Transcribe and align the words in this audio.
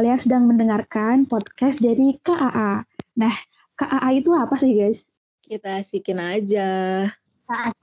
Kalian 0.00 0.16
sedang 0.16 0.48
mendengarkan 0.48 1.28
podcast 1.28 1.76
dari 1.76 2.16
KAA. 2.24 2.88
Nah, 3.20 3.36
KAA 3.76 4.24
itu 4.24 4.32
apa 4.32 4.56
sih 4.56 4.72
guys? 4.72 5.04
Kita 5.44 5.76
asikin 5.76 6.16
aja. 6.16 7.04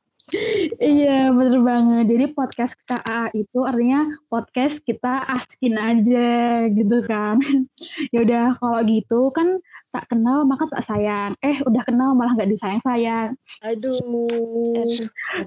Iya 0.81 1.29
bener 1.31 1.61
banget. 1.61 2.09
Jadi 2.09 2.25
podcast 2.33 2.73
KAA 2.89 3.31
itu 3.37 3.61
artinya 3.63 4.09
podcast 4.33 4.81
kita 4.81 5.29
askin 5.29 5.77
aja 5.77 6.65
gitu 6.73 7.05
kan. 7.05 7.37
ya 8.11 8.25
udah 8.25 8.57
kalau 8.57 8.81
gitu 8.89 9.29
kan 9.31 9.61
tak 9.93 10.09
kenal 10.09 10.41
maka 10.43 10.67
tak 10.73 10.83
sayang. 10.89 11.37
Eh 11.45 11.61
udah 11.63 11.85
kenal 11.85 12.17
malah 12.17 12.33
nggak 12.33 12.49
disayang 12.49 12.81
sayang. 12.81 13.37
Aduh. 13.61 14.83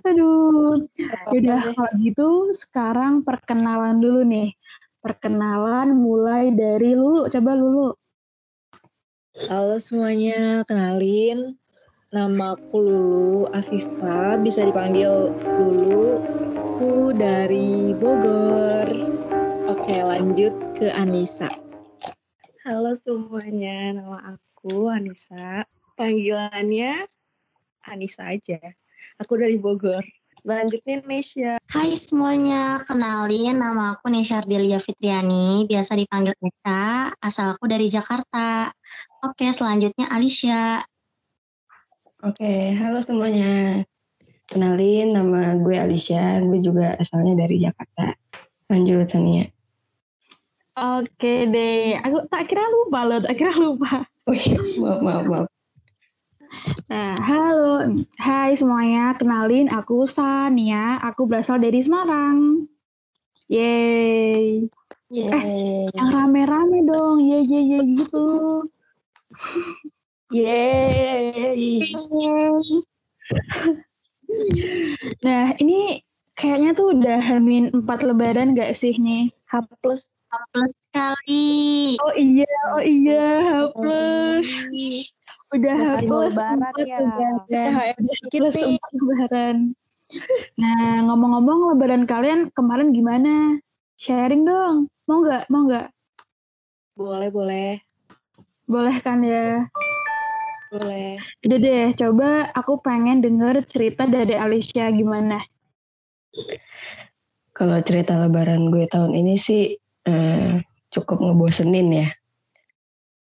Aduh. 0.07 0.87
Ya 1.35 1.35
udah 1.35 1.61
kalau 1.75 1.93
gitu 2.01 2.29
sekarang 2.55 3.27
perkenalan 3.27 3.99
dulu 3.99 4.23
nih. 4.23 4.55
Perkenalan 5.01 5.97
mulai 5.97 6.53
dari 6.53 6.93
Lulu. 6.93 7.25
Coba 7.33 7.57
Lulu. 7.57 7.97
Halo 9.49 9.81
semuanya, 9.81 10.61
kenalin. 10.69 11.57
Nama 12.13 12.53
aku 12.53 12.85
Lulu 12.85 13.49
Afifa, 13.57 14.37
bisa 14.37 14.61
dipanggil 14.69 15.33
Lulu. 15.57 16.21
Aku 16.53 17.17
dari 17.17 17.97
Bogor. 17.97 18.93
Oke, 19.73 19.97
lanjut 20.05 20.53
ke 20.77 20.93
Anissa. 20.93 21.49
Halo 22.69 22.93
semuanya, 22.93 23.97
nama 23.97 24.37
aku 24.37 24.93
Anissa. 24.93 25.65
Panggilannya 25.97 27.09
Anissa 27.89 28.37
aja. 28.37 28.61
Aku 29.17 29.41
dari 29.41 29.57
Bogor. 29.57 30.05
Lanjutnya 30.41 31.05
Nesya. 31.05 31.61
Hai 31.69 31.93
semuanya, 31.93 32.81
kenalin 32.89 33.61
nama 33.61 33.93
aku 33.93 34.09
Nesya 34.09 34.41
Ardelia 34.41 34.81
Fitriani, 34.81 35.69
biasa 35.69 35.93
dipanggil 36.01 36.33
Eka, 36.41 37.13
asal 37.21 37.53
aku 37.53 37.69
dari 37.69 37.85
Jakarta. 37.93 38.73
Oke, 39.21 39.53
selanjutnya 39.53 40.09
Alicia. 40.09 40.81
Oke, 42.25 42.73
halo 42.73 43.05
semuanya. 43.05 43.85
Kenalin 44.49 45.13
nama 45.13 45.61
gue 45.61 45.77
Alicia, 45.77 46.41
gue 46.41 46.59
juga 46.65 46.97
asalnya 46.97 47.45
dari 47.45 47.61
Jakarta. 47.61 48.17
Lanjut 48.73 49.13
Sania. 49.13 49.45
Oke 50.81 51.45
deh, 51.53 52.01
aku 52.01 52.25
tak 52.33 52.49
kira 52.49 52.65
lupa 52.65 53.05
loh, 53.05 53.21
tak 53.21 53.37
kira 53.37 53.53
lupa. 53.61 54.09
Oh 54.25 54.33
iya, 54.33 54.57
maaf, 54.81 55.01
maaf, 55.05 55.25
maaf. 55.29 55.49
Nah, 56.91 57.15
halo, 57.23 57.95
hai 58.19 58.59
semuanya, 58.59 59.15
kenalin 59.15 59.71
aku 59.71 60.03
Sania, 60.11 60.99
aku 60.99 61.31
berasal 61.31 61.63
dari 61.63 61.79
Semarang. 61.79 62.67
Yeay. 63.47 64.67
Yeay. 65.11 65.91
Yang 65.95 66.09
rame-rame 66.11 66.79
dong, 66.87 67.23
ye 67.23 67.39
ye 67.47 67.61
ye 67.75 67.79
gitu. 67.99 68.29
Yeay. 70.35 71.83
Nah, 75.23 75.55
ini 75.59 76.03
kayaknya 76.39 76.71
tuh 76.75 76.95
udah 76.95 77.19
hamin 77.19 77.75
empat 77.75 78.07
lebaran 78.07 78.55
gak 78.59 78.75
sih 78.75 78.95
nih? 78.99 79.31
H 79.51 79.63
plus. 79.83 80.11
Plus 80.55 80.75
sekali. 80.91 81.99
Oh 81.99 82.15
iya, 82.15 82.47
oh 82.75 82.83
iya, 82.83 83.27
H 83.43 83.51
plus. 83.75 84.47
Udah 85.51 85.75
H 85.75 85.83
Masih 85.83 86.07
plus 86.07 86.35
lebaran 86.39 86.59
ya. 86.87 86.99
plus 88.31 88.55
empat 88.55 88.91
lebaran. 88.95 89.57
Nah, 90.59 91.07
ngomong-ngomong 91.11 91.75
lebaran 91.75 92.05
kalian 92.07 92.55
kemarin 92.55 92.95
gimana? 92.95 93.59
Sharing 93.99 94.47
dong. 94.47 94.87
Mau 95.11 95.27
nggak? 95.27 95.51
Mau 95.51 95.67
nggak? 95.67 95.91
Boleh, 96.95 97.29
boleh. 97.35 97.83
Boleh 98.71 98.97
kan 99.03 99.27
ya? 99.27 99.67
Boleh. 100.71 101.19
Udah 101.43 101.59
deh, 101.59 101.87
coba 101.99 102.47
aku 102.55 102.79
pengen 102.79 103.19
denger 103.19 103.67
cerita 103.67 104.07
dari 104.07 104.39
Alicia 104.39 104.87
gimana. 104.95 105.43
Kalau 107.51 107.83
cerita 107.83 108.15
lebaran 108.15 108.71
gue 108.71 108.87
tahun 108.87 109.19
ini 109.19 109.35
sih 109.35 109.75
eh, 110.07 110.63
cukup 110.95 111.19
ngebosenin 111.19 111.91
ya. 111.91 112.09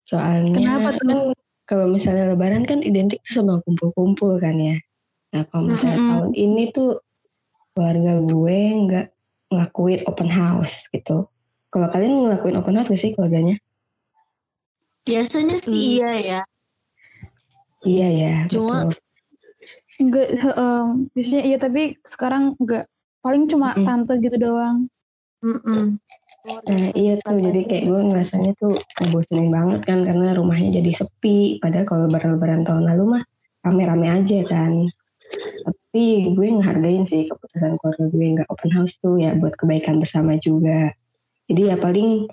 Soalnya 0.03 0.59
Kenapa 0.59 0.89
tuh? 0.99 1.31
Kalau 1.67 1.91
misalnya 1.91 2.31
lebaran 2.31 2.63
kan 2.63 2.79
identik 2.79 3.19
sama 3.27 3.59
kumpul-kumpul 3.67 4.39
kan 4.39 4.55
ya. 4.55 4.79
Nah 5.35 5.43
kalau 5.51 5.67
misalnya 5.67 5.99
Mm-mm. 5.99 6.11
tahun 6.15 6.31
ini 6.33 6.63
tuh 6.71 7.03
keluarga 7.75 8.23
gue 8.23 8.57
nggak 8.87 9.07
ngelakuin 9.51 10.01
open 10.07 10.31
house 10.31 10.87
gitu. 10.89 11.27
Kalau 11.67 11.87
kalian 11.91 12.23
ngelakuin 12.23 12.55
open 12.55 12.79
house 12.79 12.87
gak 12.87 13.01
sih 13.03 13.11
keluarganya? 13.13 13.59
Biasanya 15.03 15.59
sih 15.59 15.75
Hmm. 15.75 15.91
iya 15.99 16.11
ya. 16.23 16.41
Iya 17.83 18.07
ya. 18.09 18.33
Cuma- 18.47 18.87
betul. 18.87 19.03
Enggak, 19.97 20.27
em, 20.39 21.09
biasanya 21.11 21.41
iya 21.43 21.57
tapi 21.57 21.97
sekarang 22.05 22.53
enggak. 22.61 22.85
Paling 23.19 23.49
cuma 23.51 23.75
Mm-mm. 23.75 23.85
tante 23.85 24.13
gitu 24.23 24.37
doang. 24.39 24.87
Mm-mm. 25.43 25.99
Nah 26.47 26.85
iya 26.95 27.19
tuh 27.19 27.43
jadi 27.43 27.61
kayak 27.67 27.83
gue 27.91 28.01
ngerasanya 28.07 28.51
tuh 28.55 28.79
ngebosenin 29.03 29.51
banget 29.51 29.83
kan 29.83 30.07
karena 30.07 30.31
rumahnya 30.31 30.79
jadi 30.79 30.91
sepi. 31.03 31.59
Padahal 31.59 31.83
kalau 31.83 32.01
lebaran-lebaran 32.07 32.63
tahun 32.63 32.87
lalu 32.87 33.03
mah 33.19 33.23
rame-rame 33.67 34.07
aja 34.07 34.39
kan. 34.47 34.87
Tapi 35.67 36.31
gue 36.31 36.47
ngehargain 36.47 37.03
sih 37.03 37.27
keputusan 37.27 37.75
keluarga 37.83 38.03
gue 38.07 38.27
nggak 38.39 38.47
open 38.47 38.71
house 38.71 38.95
tuh 39.03 39.19
ya 39.19 39.35
buat 39.35 39.59
kebaikan 39.59 39.99
bersama 39.99 40.39
juga. 40.39 40.95
Jadi 41.51 41.61
ya 41.67 41.75
paling 41.75 42.31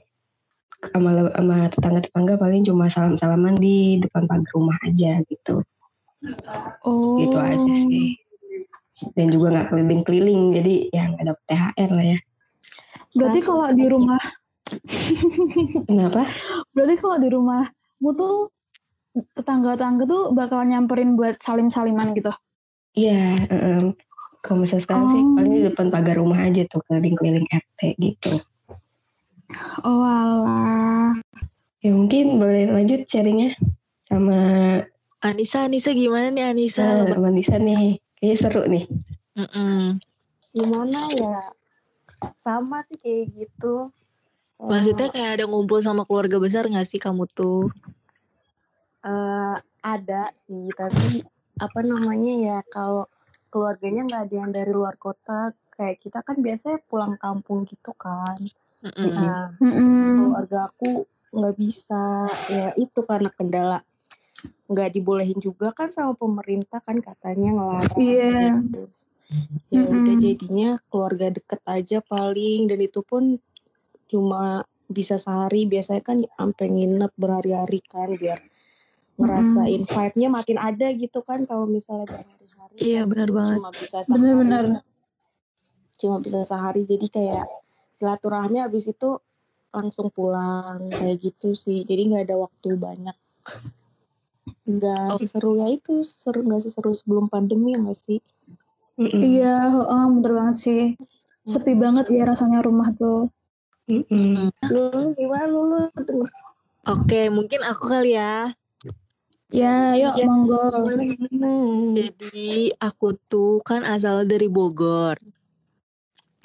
sama, 0.95 1.11
sama 1.35 1.57
tetangga-tetangga 1.73 2.35
paling 2.39 2.63
cuma 2.63 2.87
salam-salaman 2.87 3.59
di 3.59 3.99
depan 3.99 4.31
pagar 4.31 4.51
rumah 4.55 4.79
aja 4.87 5.19
gitu. 5.27 5.67
Oh. 6.87 7.19
Gitu 7.19 7.35
aja 7.35 7.75
sih. 7.91 8.15
Dan 9.19 9.35
juga 9.35 9.59
nggak 9.59 9.75
keliling-keliling 9.75 10.55
jadi 10.55 10.75
ya 10.95 11.03
nggak 11.11 11.25
dapet 11.35 11.45
THR 11.51 11.91
lah 11.91 12.07
ya. 12.15 12.19
Berarti 13.15 13.39
Langsung 13.41 13.57
kalau 13.63 13.69
di 13.73 13.87
rumah, 13.87 14.23
Kenapa? 15.87 16.23
berarti 16.75 16.95
kalau 16.99 17.17
di 17.23 17.29
rumahmu 17.31 18.11
tuh 18.19 18.51
tetangga-tetangga 19.39 20.05
tuh 20.11 20.23
bakal 20.35 20.67
nyamperin 20.67 21.15
buat 21.15 21.39
salim-saliman 21.39 22.11
gitu. 22.19 22.35
Iya, 22.99 23.39
em, 23.51 23.95
kalau 24.43 24.67
misalnya 24.67 24.83
sekarang 24.83 25.07
sih 25.15 25.23
Oh. 25.23 25.35
paling 25.39 25.53
di 25.55 25.63
depan 25.71 25.87
pagar 25.95 26.19
rumah 26.19 26.43
aja 26.43 26.67
tuh 26.67 26.83
keliling-keliling 26.91 27.47
RT 27.47 27.81
gitu. 28.03 28.43
Oh 29.87 30.03
alah. 30.03 31.15
Ya 31.85 31.91
mungkin 31.95 32.43
boleh 32.43 32.67
lanjut 32.73 33.07
sharingnya 33.07 33.55
sama 34.09 34.39
Anissa, 35.23 35.69
Anissa 35.71 35.95
gimana 35.95 36.33
nih 36.35 36.45
Anissa? 36.51 37.07
sama 37.09 37.31
Nisa 37.31 37.57
nih. 37.61 38.01
Kayaknya 38.19 38.37
seru 38.41 38.63
nih. 38.67 38.85
Mm-mm. 39.39 40.01
Gimana 40.55 41.01
ya? 41.15 41.39
Sama 42.39 42.81
sih 42.87 42.97
kayak 42.97 43.33
gitu. 43.35 43.91
Eh, 44.62 44.69
Maksudnya 44.71 45.09
kayak 45.12 45.31
ada 45.41 45.45
ngumpul 45.51 45.81
sama 45.85 46.07
keluarga 46.09 46.37
besar 46.41 46.65
gak 46.69 46.87
sih 46.89 47.01
kamu 47.03 47.29
tuh? 47.31 47.69
eh, 49.05 49.57
ada 49.85 50.33
sih, 50.33 50.73
tapi 50.73 51.21
apa 51.61 51.81
namanya 51.84 52.33
ya 52.41 52.59
kalau 52.73 53.05
keluarganya 53.53 54.09
nggak 54.09 54.23
ada 54.27 54.34
yang 54.43 54.51
dari 54.51 54.73
luar 54.73 54.97
kota, 54.97 55.53
kayak 55.77 56.01
kita 56.01 56.25
kan 56.25 56.41
biasanya 56.41 56.81
pulang 56.89 57.15
kampung 57.21 57.69
gitu 57.69 57.93
kan. 57.93 58.41
Mm-mm. 58.81 59.04
Nah, 59.13 59.53
Mm-mm. 59.60 60.16
keluarga 60.16 60.72
aku 60.72 61.04
nggak 61.34 61.54
bisa 61.59 62.31
ya 62.48 62.71
itu 62.78 63.01
karena 63.03 63.28
kendala 63.34 63.78
nggak 64.71 64.97
dibolehin 64.97 65.37
juga 65.43 65.75
kan 65.77 65.93
sama 65.93 66.16
pemerintah 66.16 66.81
kan 66.81 66.97
katanya 67.03 67.53
ngelarang 67.53 68.01
Iya. 68.01 68.53
gitu. 68.65 68.83
Ya 69.68 69.82
udah 69.82 70.15
Mm-mm. 70.15 70.21
jadinya 70.21 70.71
keluarga 70.88 71.30
deket 71.30 71.60
aja 71.66 71.98
paling. 72.00 72.68
Dan 72.68 72.78
itu 72.80 73.00
pun 73.00 73.38
cuma 74.06 74.62
bisa 74.86 75.16
sehari. 75.16 75.65
Biasanya 75.65 76.03
kan 76.03 76.18
sampai 76.28 76.66
nginep 76.71 77.12
berhari-hari 77.16 77.80
kan 77.84 78.15
biar 78.15 78.41
ngerasain 79.15 79.86
vibe-nya 79.86 80.26
makin 80.26 80.59
ada 80.59 80.91
gitu 80.91 81.22
kan 81.22 81.47
kalau 81.47 81.71
misalnya 81.71 82.03
berhari-hari 82.10 82.76
Iya, 82.76 83.06
kan. 83.06 83.10
benar 83.15 83.28
banget. 83.30 83.59
cuma 83.62 83.71
bisa 83.71 83.98
sehari. 84.03 84.18
Bener-bener. 84.18 84.65
cuma 85.94 86.16
bisa 86.18 86.41
sehari. 86.42 86.82
Jadi 86.84 87.06
kayak 87.06 87.47
silaturahmi 87.94 88.59
habis 88.59 88.91
itu 88.91 89.16
langsung 89.71 90.10
pulang 90.10 90.91
kayak 90.91 91.18
gitu 91.18 91.54
sih. 91.54 91.82
Jadi 91.82 92.10
nggak 92.10 92.24
ada 92.26 92.36
waktu 92.36 92.74
banyak. 92.74 93.16
Nggak 94.66 95.15
Oh. 95.15 95.16
seseru 95.16 95.56
ya 95.56 95.71
itu 95.71 96.03
seru 96.03 96.42
nggak 96.42 96.62
seseru 96.62 96.91
sebelum 96.91 97.30
pandemi 97.30 97.72
nggak 97.72 97.94
sih 97.94 98.18
Mm-mm. 98.95 99.21
Iya, 99.21 99.55
heeh, 99.75 100.05
bener 100.15 100.33
banget 100.39 100.57
sih. 100.63 100.83
Sepi 101.45 101.75
banget 101.75 102.07
ya 102.15 102.25
rasanya 102.31 102.63
rumah 102.63 102.95
tuh. 102.95 103.29
Mm-mm. 103.85 104.49
lu 104.73 105.13
gimana 105.13 105.45
lu 105.45 105.61
lu 105.69 105.79
Aduh, 105.93 106.25
Oke, 106.89 107.29
mungkin 107.29 107.61
aku 107.61 107.85
kali 107.93 108.17
ya. 108.17 108.49
Ya, 109.53 109.93
yuk 109.93 110.17
Iya. 110.17 110.25
monggo. 110.25 110.67
Jadi 111.95 112.73
aku 112.81 113.13
tuh 113.29 113.61
kan 113.61 113.85
asal 113.85 114.25
dari 114.25 114.49
Bogor. 114.49 115.21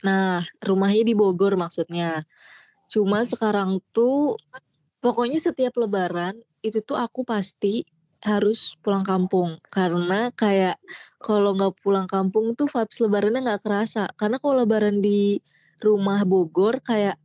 Nah, 0.03 0.43
rumahnya 0.63 1.03
di 1.07 1.15
Bogor 1.15 1.55
maksudnya. 1.55 2.23
Cuma 2.91 3.23
sekarang 3.23 3.79
tuh 3.95 4.35
pokoknya 4.99 5.39
setiap 5.39 5.79
lebaran 5.79 6.35
itu 6.59 6.83
tuh 6.83 6.99
aku 6.99 7.23
pasti 7.23 7.87
harus 8.23 8.75
pulang 8.79 9.03
kampung. 9.03 9.59
Karena 9.71 10.31
kayak 10.35 10.79
kalau 11.19 11.55
nggak 11.55 11.79
pulang 11.83 12.07
kampung 12.07 12.55
tuh 12.55 12.67
vibes 12.67 12.99
lebarannya 13.03 13.45
nggak 13.45 13.63
kerasa. 13.63 14.07
Karena 14.15 14.39
kalau 14.39 14.63
lebaran 14.63 14.99
di 14.99 15.39
rumah 15.79 16.23
Bogor 16.27 16.83
kayak 16.83 17.15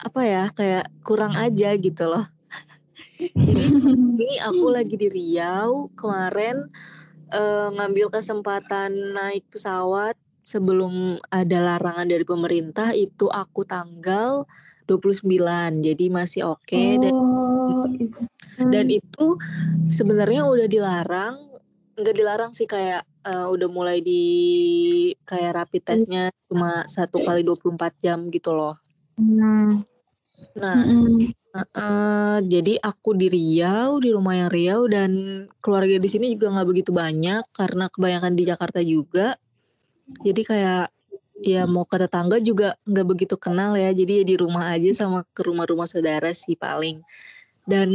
apa 0.00 0.20
ya 0.24 0.44
kayak 0.50 0.88
kurang 1.04 1.36
aja 1.36 1.76
gitu 1.76 2.04
loh. 2.08 2.24
Jadi 3.46 3.62
ini 3.92 4.40
aku 4.40 4.66
lagi 4.72 4.96
di 4.96 5.08
Riau 5.12 5.92
kemarin 5.92 6.66
eh, 7.30 7.68
ngambil 7.76 8.08
kesempatan 8.08 8.90
naik 9.12 9.44
pesawat 9.52 10.16
sebelum 10.50 11.20
ada 11.30 11.58
larangan 11.62 12.10
dari 12.10 12.26
pemerintah 12.26 12.90
itu 12.96 13.30
aku 13.30 13.62
tanggal 13.62 14.48
29 14.90 15.86
jadi 15.86 16.04
masih 16.10 16.50
oke 16.50 16.82
dan 16.98 17.14
Oh, 17.14 17.86
dan 18.58 18.90
itu 18.90 19.26
sebenarnya 19.86 20.42
udah 20.42 20.66
dilarang 20.66 21.38
nggak 21.94 22.16
dilarang 22.16 22.52
sih 22.56 22.66
kayak 22.66 23.06
eh, 23.22 23.46
udah 23.46 23.68
mulai 23.70 24.02
di 24.02 24.24
kayak 25.22 25.54
rapid 25.54 25.82
testnya 25.84 26.34
cuma 26.50 26.82
satu 26.88 27.22
kali 27.22 27.46
24 27.46 28.02
jam 28.02 28.26
gitu 28.32 28.50
loh 28.56 28.74
Hmm. 29.20 29.84
nah 30.56 30.80
mm-mm. 30.80 31.20
eh, 31.52 32.38
jadi 32.40 32.80
aku 32.80 33.12
di 33.12 33.28
Riau 33.28 34.00
di 34.00 34.16
rumah 34.16 34.32
yang 34.32 34.48
Riau 34.48 34.88
dan 34.88 35.44
keluarga 35.60 36.00
di 36.00 36.08
sini 36.08 36.32
juga 36.32 36.56
nggak 36.56 36.68
begitu 36.68 36.90
banyak 36.90 37.44
karena 37.52 37.92
kebanyakan 37.92 38.32
di 38.32 38.48
Jakarta 38.48 38.80
juga 38.80 39.36
jadi 40.24 40.42
kayak 40.42 40.86
ya 41.40 41.64
mau 41.64 41.88
ke 41.88 41.96
tetangga 41.96 42.36
juga 42.40 42.76
nggak 42.84 43.06
begitu 43.08 43.34
kenal 43.40 43.72
ya 43.72 43.88
jadi 43.96 44.22
ya 44.22 44.24
di 44.28 44.36
rumah 44.36 44.76
aja 44.76 44.92
sama 44.92 45.24
ke 45.32 45.40
rumah-rumah 45.40 45.88
saudara 45.88 46.28
sih 46.36 46.54
paling. 46.54 47.00
Dan 47.64 47.90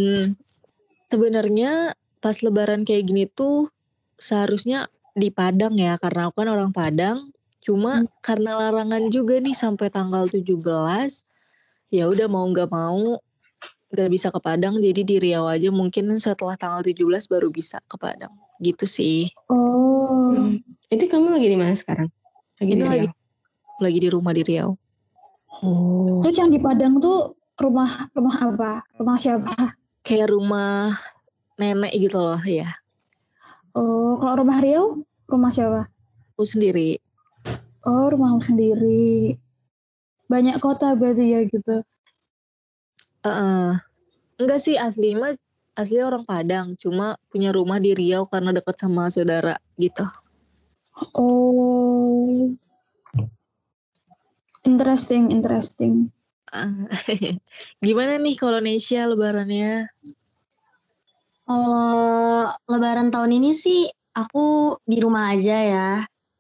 sebenarnya 1.10 1.94
pas 2.22 2.42
lebaran 2.42 2.82
kayak 2.82 3.06
gini 3.06 3.30
tuh 3.30 3.70
seharusnya 4.18 4.90
di 5.14 5.30
Padang 5.30 5.78
ya 5.78 6.02
karena 6.02 6.30
aku 6.30 6.42
kan 6.42 6.50
orang 6.50 6.72
Padang. 6.74 7.30
Cuma 7.66 8.06
karena 8.22 8.62
larangan 8.62 9.10
juga 9.10 9.42
nih 9.42 9.58
sampai 9.58 9.90
tanggal 9.90 10.30
17 10.30 10.62
ya 11.94 12.06
udah 12.10 12.28
mau 12.30 12.46
nggak 12.50 12.70
mau 12.70 13.22
nggak 13.94 14.10
bisa 14.10 14.28
ke 14.34 14.40
Padang 14.42 14.82
jadi 14.82 15.02
di 15.06 15.16
Riau 15.22 15.46
aja 15.46 15.70
mungkin 15.70 16.12
setelah 16.18 16.58
tanggal 16.58 16.82
17 16.82 16.98
baru 17.30 17.50
bisa 17.54 17.82
ke 17.86 17.98
Padang. 17.98 18.34
Gitu 18.62 18.86
sih. 18.90 19.30
Oh, 19.50 20.34
Itu 20.90 21.06
kamu 21.10 21.38
lagi 21.38 21.48
di 21.50 21.58
mana 21.58 21.74
sekarang? 21.78 22.10
Lagi 22.62 22.72
Itu 22.74 22.82
di 22.82 22.86
Riau? 22.86 22.94
lagi 22.94 23.25
di 23.80 24.10
rumah 24.10 24.32
di 24.32 24.44
Riau 24.44 24.76
Oh. 25.64 26.20
terus 26.20 26.36
yang 26.36 26.52
di 26.52 26.60
Padang 26.60 27.00
tuh 27.00 27.32
rumah 27.56 27.88
rumah 28.12 28.36
apa? 28.36 28.72
Rumah 29.00 29.16
siapa? 29.16 29.56
kayak 30.04 30.28
rumah 30.28 30.92
nenek 31.56 31.96
gitu 31.96 32.20
loh 32.20 32.40
ya 32.44 32.68
Oh, 33.72 34.16
kalau 34.20 34.44
rumah 34.44 34.60
Riau, 34.60 35.00
rumah 35.28 35.52
siapa? 35.52 35.88
aku 36.36 36.44
sendiri 36.44 37.00
Oh, 37.86 38.10
rumahmu 38.10 38.42
sendiri. 38.42 39.38
Banyak 40.26 40.58
kota 40.58 40.98
berarti 40.98 41.38
ya 41.38 41.46
gitu. 41.46 41.86
Heeh. 43.22 43.78
enggak 44.36 44.60
sih 44.60 44.74
asli 44.76 45.14
mah 45.14 45.32
asli 45.78 46.02
orang 46.02 46.26
Padang 46.26 46.74
cuma 46.76 47.14
punya 47.30 47.54
rumah 47.54 47.78
di 47.78 47.94
Riau 47.94 48.26
karena 48.28 48.52
dekat 48.52 48.76
sama 48.76 49.08
saudara 49.08 49.56
gitu 49.78 50.04
Oh, 51.14 52.52
interesting, 54.66 55.32
interesting. 55.32 56.12
Ah, 56.52 56.90
gimana 57.86 58.22
nih 58.22 58.36
kalau 58.38 58.62
Nesya 58.62 59.10
lebarannya 59.10 59.90
Kalau 61.46 62.50
lebaran 62.70 63.14
tahun 63.14 63.38
ini 63.38 63.54
sih 63.54 63.86
aku 64.18 64.78
di 64.82 64.98
rumah 64.98 65.38
aja 65.38 65.58
ya. 65.62 65.92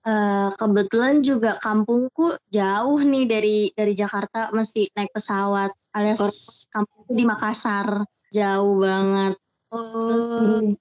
Eh, 0.06 0.50
kebetulan 0.54 1.25
juga 1.25 1.57
kampungku 1.57 2.38
jauh 2.54 3.01
nih 3.01 3.25
dari 3.25 3.57
dari 3.74 3.94
Jakarta 3.94 4.54
mesti 4.54 4.94
naik 4.94 5.13
pesawat 5.13 5.74
alias 5.98 6.21
kampungku 6.69 7.13
di 7.13 7.25
Makassar 7.25 8.06
jauh 8.30 8.81
banget. 8.81 9.33
Terus 9.69 10.30
oh 10.33 10.78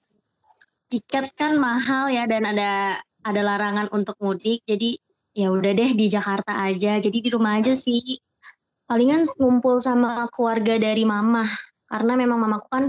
tiket 0.89 1.33
kan 1.33 1.57
mahal 1.57 2.13
ya 2.13 2.29
dan 2.29 2.45
ada 2.45 3.01
ada 3.25 3.41
larangan 3.41 3.89
untuk 3.89 4.15
mudik 4.21 4.61
jadi 4.69 4.95
ya 5.35 5.51
udah 5.51 5.71
deh 5.75 5.91
di 5.93 6.07
Jakarta 6.07 6.63
aja. 6.63 6.97
Jadi 6.97 7.19
di 7.19 7.29
rumah 7.29 7.59
aja 7.59 7.75
sih. 7.75 8.17
Palingan 8.87 9.27
ngumpul 9.37 9.83
sama 9.83 10.31
keluarga 10.31 10.79
dari 10.79 11.03
mama. 11.03 11.43
Karena 11.85 12.15
memang 12.15 12.39
mamaku 12.39 12.67
kan 12.71 12.85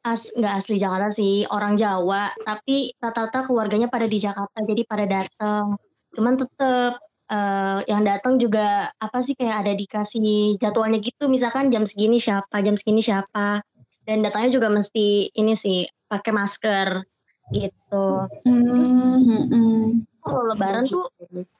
as 0.00 0.32
nggak 0.32 0.54
asli 0.56 0.78
Jakarta 0.78 1.10
sih 1.10 1.44
orang 1.50 1.74
Jawa. 1.74 2.30
Tapi 2.38 2.94
rata-rata 3.02 3.42
keluarganya 3.44 3.90
pada 3.90 4.06
di 4.06 4.16
Jakarta 4.16 4.62
jadi 4.62 4.86
pada 4.86 5.04
datang 5.04 5.76
cuman 6.10 6.34
tetep 6.34 6.98
eh, 7.30 7.78
yang 7.86 8.02
datang 8.02 8.34
juga 8.42 8.90
apa 8.98 9.22
sih 9.22 9.38
kayak 9.38 9.66
ada 9.66 9.72
dikasih 9.74 10.56
jadwalnya 10.62 11.02
gitu. 11.02 11.26
Misalkan 11.26 11.74
jam 11.74 11.82
segini 11.82 12.22
siapa 12.22 12.62
jam 12.62 12.78
segini 12.78 13.02
siapa. 13.02 13.60
Dan 14.06 14.24
datangnya 14.24 14.50
juga 14.58 14.72
mesti 14.72 15.28
ini 15.36 15.52
sih 15.54 15.84
pakai 16.08 16.32
masker 16.32 16.88
gitu. 17.54 18.06
Hmm, 18.46 18.82
hmm, 18.82 19.44
hmm. 19.50 20.09
Kalau 20.20 20.42
lebaran 20.52 20.84
tuh 20.86 21.08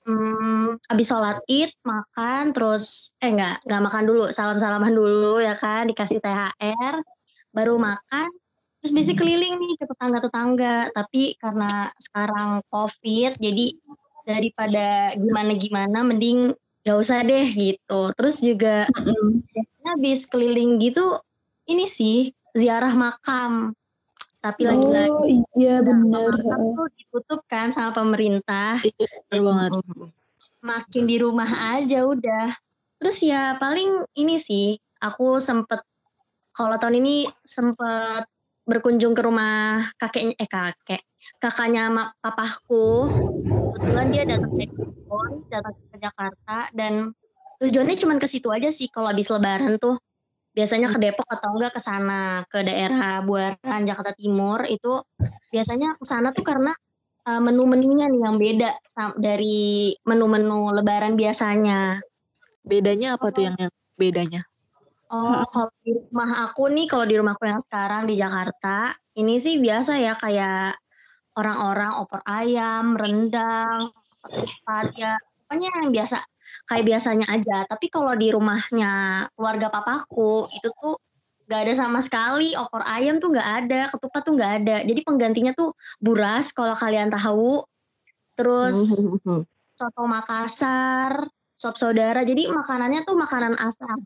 hmm, 0.07 0.79
abis 0.93 1.07
sholat 1.09 1.41
id 1.49 1.73
makan 1.85 2.53
terus 2.53 3.17
eh 3.19 3.33
nggak 3.33 3.65
nggak 3.67 3.83
makan 3.83 4.05
dulu 4.05 4.25
salam 4.31 4.61
salaman 4.61 4.93
dulu 4.93 5.41
ya 5.41 5.57
kan 5.57 5.89
dikasih 5.89 6.21
thr 6.21 6.95
baru 7.51 7.81
makan 7.81 8.29
terus 8.81 8.93
biasanya 8.97 9.19
keliling 9.19 9.55
nih 9.61 9.73
ke 9.77 9.85
tetangga 9.85 10.19
tetangga 10.25 10.77
tapi 10.95 11.23
karena 11.37 11.93
sekarang 12.01 12.65
covid 12.73 13.37
jadi 13.37 13.77
daripada 14.25 15.17
gimana 15.17 15.53
gimana 15.57 15.99
mending 16.05 16.55
gak 16.85 16.97
usah 16.97 17.21
deh 17.25 17.45
gitu. 17.53 18.01
Terus 18.17 18.37
juga 18.41 18.89
biasanya 19.53 19.89
habis 19.97 20.25
keliling 20.29 20.81
gitu 20.81 21.19
ini 21.69 21.85
sih 21.85 22.33
ziarah 22.57 22.93
makam 22.97 23.77
tapi 24.41 24.65
lagi-lagi 24.65 25.13
Oh 25.13 25.29
iya 25.61 25.85
makam 25.85 26.61
tuh 26.73 26.89
ditutup 26.97 27.41
kan 27.45 27.69
sama 27.69 27.93
pemerintah. 27.93 28.81
Iya 28.81 29.41
banget. 29.41 29.71
Makin 30.61 31.05
di 31.05 31.17
rumah 31.21 31.49
aja 31.77 32.09
udah. 32.09 32.49
Terus 33.01 33.19
ya 33.25 33.57
paling 33.61 34.05
ini 34.17 34.37
sih 34.41 34.77
aku 35.01 35.41
sempet 35.41 35.81
kalau 36.53 36.77
tahun 36.77 37.01
ini 37.01 37.29
sempet 37.45 38.29
berkunjung 38.69 39.17
ke 39.17 39.23
rumah 39.25 39.81
kakeknya 39.97 40.37
eh 40.37 40.47
kakek 40.47 41.03
kakaknya 41.43 41.91
papahku 42.23 43.09
kebetulan 43.75 44.09
dia 44.15 44.23
datang 44.29 44.53
dari 44.55 44.71
Cirebon 44.71 45.33
datang 45.51 45.75
ke 45.75 45.97
Jakarta 45.99 46.59
dan 46.77 46.93
tujuannya 47.59 47.97
cuma 47.99 48.15
ke 48.21 48.29
situ 48.31 48.47
aja 48.53 48.71
sih 48.71 48.87
kalau 48.93 49.11
habis 49.11 49.33
lebaran 49.33 49.81
tuh 49.81 49.99
biasanya 50.51 50.91
ke 50.91 50.99
Depok 50.99 51.27
atau 51.31 51.55
enggak 51.55 51.79
ke 51.79 51.81
sana 51.81 52.43
ke 52.51 52.67
daerah 52.67 53.23
Buaran 53.23 53.87
Jakarta 53.87 54.13
Timur 54.19 54.67
itu 54.67 54.99
biasanya 55.55 55.95
ke 55.95 56.05
sana 56.05 56.35
tuh 56.35 56.43
karena 56.43 56.75
uh, 57.27 57.41
menu-menunya 57.41 58.11
nih 58.11 58.21
yang 58.27 58.37
beda 58.37 58.71
dari 59.19 59.95
menu-menu 60.07 60.75
lebaran 60.75 61.15
biasanya. 61.15 62.03
bedanya 62.61 63.17
apa 63.17 63.33
tuh 63.33 63.49
yang 63.49 63.57
yang 63.57 63.73
bedanya? 63.97 64.41
Oh, 65.11 65.43
kalau 65.43 65.75
di 65.83 65.91
rumah 65.91 66.47
aku 66.47 66.71
nih, 66.71 66.87
kalau 66.87 67.03
di 67.03 67.19
rumahku 67.19 67.43
yang 67.43 67.65
sekarang 67.67 68.07
di 68.07 68.15
Jakarta, 68.15 68.95
ini 69.19 69.43
sih 69.43 69.59
biasa 69.59 69.99
ya 69.99 70.15
kayak 70.15 70.79
orang-orang 71.35 71.99
opor 71.99 72.23
ayam, 72.23 72.95
rendang, 72.95 73.91
ketupat 74.23 74.87
ya, 74.95 75.19
pokoknya 75.51 75.69
yang 75.83 75.91
biasa 75.91 76.23
kayak 76.69 76.85
biasanya 76.87 77.27
aja. 77.29 77.67
Tapi 77.67 77.87
kalau 77.91 78.15
di 78.15 78.31
rumahnya 78.31 79.27
keluarga 79.35 79.69
papaku 79.69 80.49
itu 80.55 80.69
tuh 80.71 80.97
gak 81.51 81.67
ada 81.67 81.75
sama 81.75 81.99
sekali 81.99 82.55
opor 82.55 82.87
ayam 82.87 83.19
tuh 83.19 83.35
gak 83.35 83.67
ada, 83.67 83.91
ketupat 83.91 84.23
tuh 84.23 84.39
gak 84.39 84.53
ada. 84.63 84.77
Jadi 84.87 85.01
penggantinya 85.03 85.53
tuh 85.53 85.75
buras 85.99 86.55
kalau 86.55 86.79
kalian 86.79 87.11
tahu. 87.11 87.63
Terus 88.39 88.77
soto 89.81 90.05
Makassar, 90.07 91.27
sop 91.57 91.75
saudara. 91.75 92.23
Jadi 92.23 92.47
makanannya 92.47 93.03
tuh 93.03 93.17
makanan 93.19 93.59
asal 93.59 93.99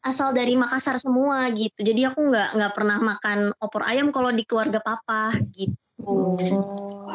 asal 0.00 0.32
dari 0.32 0.56
Makassar 0.56 0.96
semua 0.96 1.48
gitu. 1.52 1.80
Jadi 1.80 2.08
aku 2.08 2.32
nggak 2.32 2.56
nggak 2.56 2.72
pernah 2.76 2.98
makan 3.00 3.52
opor 3.60 3.84
ayam 3.84 4.10
kalau 4.10 4.32
di 4.32 4.44
keluarga 4.44 4.80
papa 4.80 5.36
gitu. 5.52 5.76
Oh. 6.00 7.08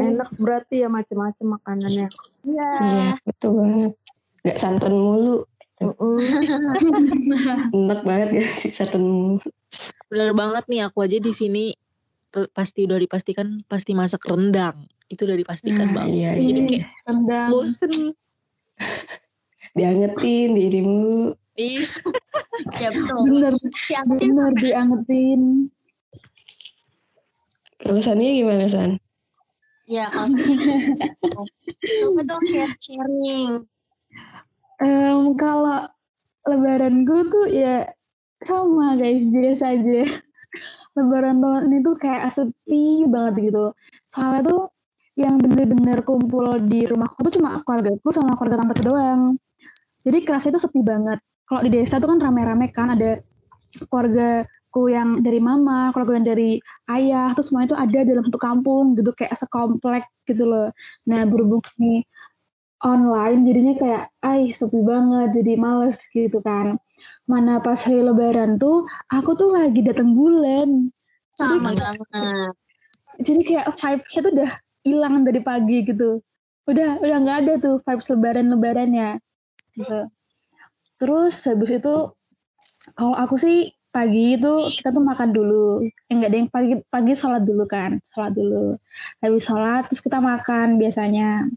Enak 0.00 0.30
berarti 0.36 0.82
ya 0.82 0.88
macem-macem 0.88 1.46
makanannya. 1.46 2.08
Iya. 2.42 2.68
Iya, 2.80 3.08
betul 3.24 3.50
banget. 3.56 3.92
Gak 4.42 4.58
santan 4.58 4.94
mulu. 4.94 5.44
Enak 7.76 8.00
banget 8.04 8.28
sih 8.60 8.72
santan 8.72 9.02
mulu. 9.02 9.40
bener 10.10 10.34
banget 10.34 10.66
nih 10.66 10.82
aku 10.82 11.06
aja 11.06 11.22
di 11.22 11.30
sini 11.30 11.70
pasti 12.50 12.82
udah 12.82 12.98
dipastikan 12.98 13.62
pasti 13.64 13.94
masak 13.94 14.26
rendang 14.26 14.90
itu 15.06 15.22
udah 15.22 15.38
dipastikan 15.38 15.94
Nah, 15.94 16.02
banget 16.02 16.14
iya, 16.14 16.30
jadi 16.34 16.60
iya. 16.60 16.66
kayak 16.66 16.86
rendang. 17.06 17.48
bosen 17.54 17.94
Diangetin, 19.78 20.48
diiri 20.52 20.80
mulu. 20.82 21.38
Iya. 21.54 21.86
Ya 22.76 22.90
betul. 22.92 23.16
Bener, 23.24 23.54
Diangetin 23.88 24.30
bener 24.36 24.52
diangetin. 24.58 25.40
Kalau 27.78 28.00
Sania 28.02 28.36
gimana 28.36 28.68
San? 28.68 28.90
Ya 29.90 30.06
kalau 30.14 30.30
Coba 31.82 32.22
dong 32.22 32.44
sharing. 32.78 33.66
Em, 34.78 35.34
kalau 35.34 35.90
lebaran 36.46 37.02
gue 37.02 37.22
tuh 37.26 37.46
ya 37.50 37.90
sama 38.46 38.94
guys, 38.94 39.26
biasa 39.26 39.74
aja. 39.74 40.06
Lebaran 40.94 41.42
tahun 41.42 41.62
ini 41.74 41.78
tuh 41.82 41.98
kayak 41.98 42.30
sepi 42.30 43.02
banget 43.10 43.50
gitu. 43.50 43.74
Soalnya 44.06 44.46
tuh 44.46 44.60
yang 45.18 45.42
bener-bener 45.42 46.06
kumpul 46.06 46.62
di 46.62 46.86
rumahku 46.86 47.26
tuh 47.26 47.34
cuma 47.42 47.58
keluarga 47.66 47.90
aku 47.90 48.14
sama 48.14 48.38
keluarga 48.38 48.62
tante 48.62 48.86
doang. 48.86 49.22
Jadi 50.06 50.18
kerasa 50.22 50.54
itu 50.54 50.62
sepi 50.62 50.86
banget. 50.86 51.18
Kalau 51.50 51.66
di 51.66 51.70
desa 51.74 51.98
tuh 51.98 52.14
kan 52.14 52.22
rame-rame 52.22 52.70
kan 52.70 52.94
ada 52.94 53.18
keluargaku 54.70 54.94
yang 54.94 55.10
dari 55.26 55.40
mama, 55.42 55.90
keluarga 55.90 56.14
yang 56.14 56.28
dari 56.30 56.50
ayah, 56.90 57.34
terus 57.34 57.50
semuanya 57.50 57.74
itu 57.74 57.78
ada 57.78 57.98
dalam 58.06 58.24
satu 58.30 58.38
kampung 58.38 58.84
gitu 58.94 59.10
kayak 59.18 59.34
sekomplek 59.34 60.04
gitu 60.30 60.46
loh. 60.46 60.70
Nah 61.10 61.26
berhubung 61.26 61.62
nih 61.78 62.06
online 62.80 63.44
jadinya 63.44 63.74
kayak 63.76 64.04
ay 64.24 64.56
sepi 64.56 64.80
banget 64.80 65.36
jadi 65.36 65.52
males 65.60 66.00
gitu 66.16 66.40
kan 66.40 66.80
mana 67.28 67.60
pas 67.60 67.76
hari 67.76 68.00
lebaran 68.00 68.56
tuh 68.56 68.88
aku 69.12 69.36
tuh 69.36 69.52
lagi 69.52 69.84
datang 69.84 70.16
bulan 70.16 70.88
Sama 71.36 71.76
Jadi- 71.76 72.00
banget. 72.00 72.52
jadi 73.20 73.40
kayak 73.44 73.66
vibes-nya 73.76 74.20
tuh 74.24 74.32
udah 74.32 74.50
hilang 74.80 75.14
dari 75.28 75.40
pagi 75.44 75.84
gitu 75.84 76.24
udah 76.72 77.04
udah 77.04 77.16
nggak 77.20 77.38
ada 77.44 77.52
tuh 77.60 77.84
vibes 77.84 78.08
lebaran 78.08 78.48
lebarannya 78.48 79.20
gitu 79.76 80.08
terus 80.96 81.36
habis 81.44 81.84
itu 81.84 81.94
kalau 82.96 83.12
aku 83.12 83.36
sih 83.36 83.76
pagi 83.90 84.38
itu 84.38 84.70
kita 84.80 84.94
tuh 84.94 85.02
makan 85.02 85.30
dulu 85.34 85.82
eh, 85.82 85.92
enggak 86.14 86.30
ada 86.30 86.38
yang 86.38 86.50
pagi 86.50 86.74
pagi 86.88 87.12
sholat 87.14 87.42
dulu 87.42 87.66
kan 87.66 87.98
sholat 88.14 88.32
dulu 88.34 88.78
habis 89.22 89.42
sholat 89.44 89.82
terus 89.90 90.00
kita 90.02 90.18
makan 90.22 90.78
biasanya 90.78 91.50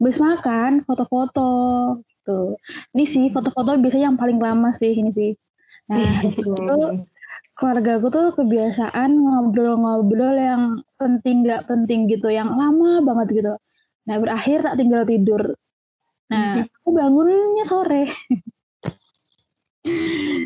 habis 0.00 0.16
makan 0.20 0.84
foto-foto 0.84 1.52
tuh 2.24 2.60
ini 2.92 3.04
sih 3.08 3.26
foto-foto 3.32 3.80
biasanya 3.80 4.12
yang 4.12 4.18
paling 4.20 4.36
lama 4.36 4.72
sih 4.76 4.92
ini 4.92 5.10
sih 5.12 5.32
nah 5.88 6.20
itu 6.28 6.54
keluarga 7.60 8.00
aku 8.00 8.08
tuh 8.08 8.26
kebiasaan 8.32 9.20
ngobrol-ngobrol 9.20 10.32
yang 10.32 10.80
penting 10.96 11.44
nggak 11.44 11.68
penting 11.68 12.08
gitu, 12.08 12.32
yang 12.32 12.48
lama 12.56 13.04
banget 13.04 13.44
gitu. 13.44 13.52
Nah 14.08 14.16
berakhir 14.16 14.64
tak 14.64 14.80
tinggal 14.80 15.04
tidur. 15.04 15.60
Nah 16.32 16.64
aku 16.80 16.88
bangunnya 16.96 17.64
sore. 17.68 18.08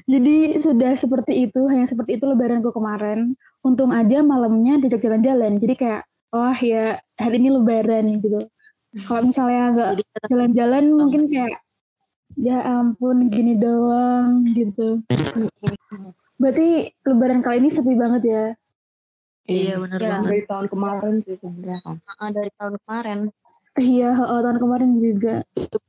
Jadi 0.04 0.36
sudah 0.62 0.94
seperti 0.94 1.50
itu, 1.50 1.60
hanya 1.66 1.90
seperti 1.90 2.20
itu 2.20 2.24
lebaranku 2.28 2.70
kemarin. 2.70 3.34
Untung 3.66 3.90
aja 3.90 4.22
malamnya 4.22 4.78
diajak 4.78 5.02
jalan-jalan. 5.02 5.58
Jadi 5.58 5.74
kayak, 5.74 6.02
oh 6.30 6.56
ya 6.62 7.00
hari 7.18 7.42
ini 7.42 7.50
lebaran 7.50 8.20
gitu. 8.22 8.46
Kalau 9.10 9.22
misalnya 9.26 9.62
nggak 9.74 9.90
jalan-jalan 10.30 10.84
mungkin 10.94 11.26
kayak, 11.26 11.58
ya 12.38 12.62
ampun 12.62 13.30
gini 13.30 13.58
doang 13.58 14.46
gitu. 14.54 15.02
Berarti 16.38 16.94
lebaran 17.06 17.42
kali 17.42 17.62
ini 17.62 17.70
sepi 17.74 17.94
banget 17.98 18.22
ya? 18.26 18.44
Iya 19.44 19.76
benar 19.76 19.98
Iya. 20.00 20.08
banget. 20.08 20.28
Dari 20.30 20.42
tahun 20.48 20.66
kemarin 20.72 21.14
sih 21.26 21.36
sebenarnya 21.36 21.78
kan. 21.84 21.96
Heeh, 22.00 22.28
dari 22.32 22.50
tahun 22.56 22.74
kemarin. 22.80 23.18
Iya, 23.74 24.10
oh, 24.14 24.40
tahun 24.40 24.58
kemarin 24.62 24.90
juga. 25.02 25.34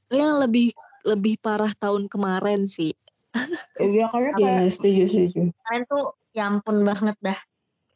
Yang 0.10 0.34
lebih 0.42 0.68
lebih 1.06 1.36
parah 1.38 1.70
tahun 1.78 2.10
kemarin 2.10 2.66
sih. 2.66 2.98
Iya 3.76 4.06
karena 4.10 4.32
Iya 4.36 4.48
kayak 4.64 4.72
setuju 4.72 5.04
setuju. 5.12 5.40
Kemarin 5.52 5.82
tuh 5.88 6.04
ya 6.32 6.44
ampun 6.48 6.78
banget 6.88 7.16
dah. 7.20 7.40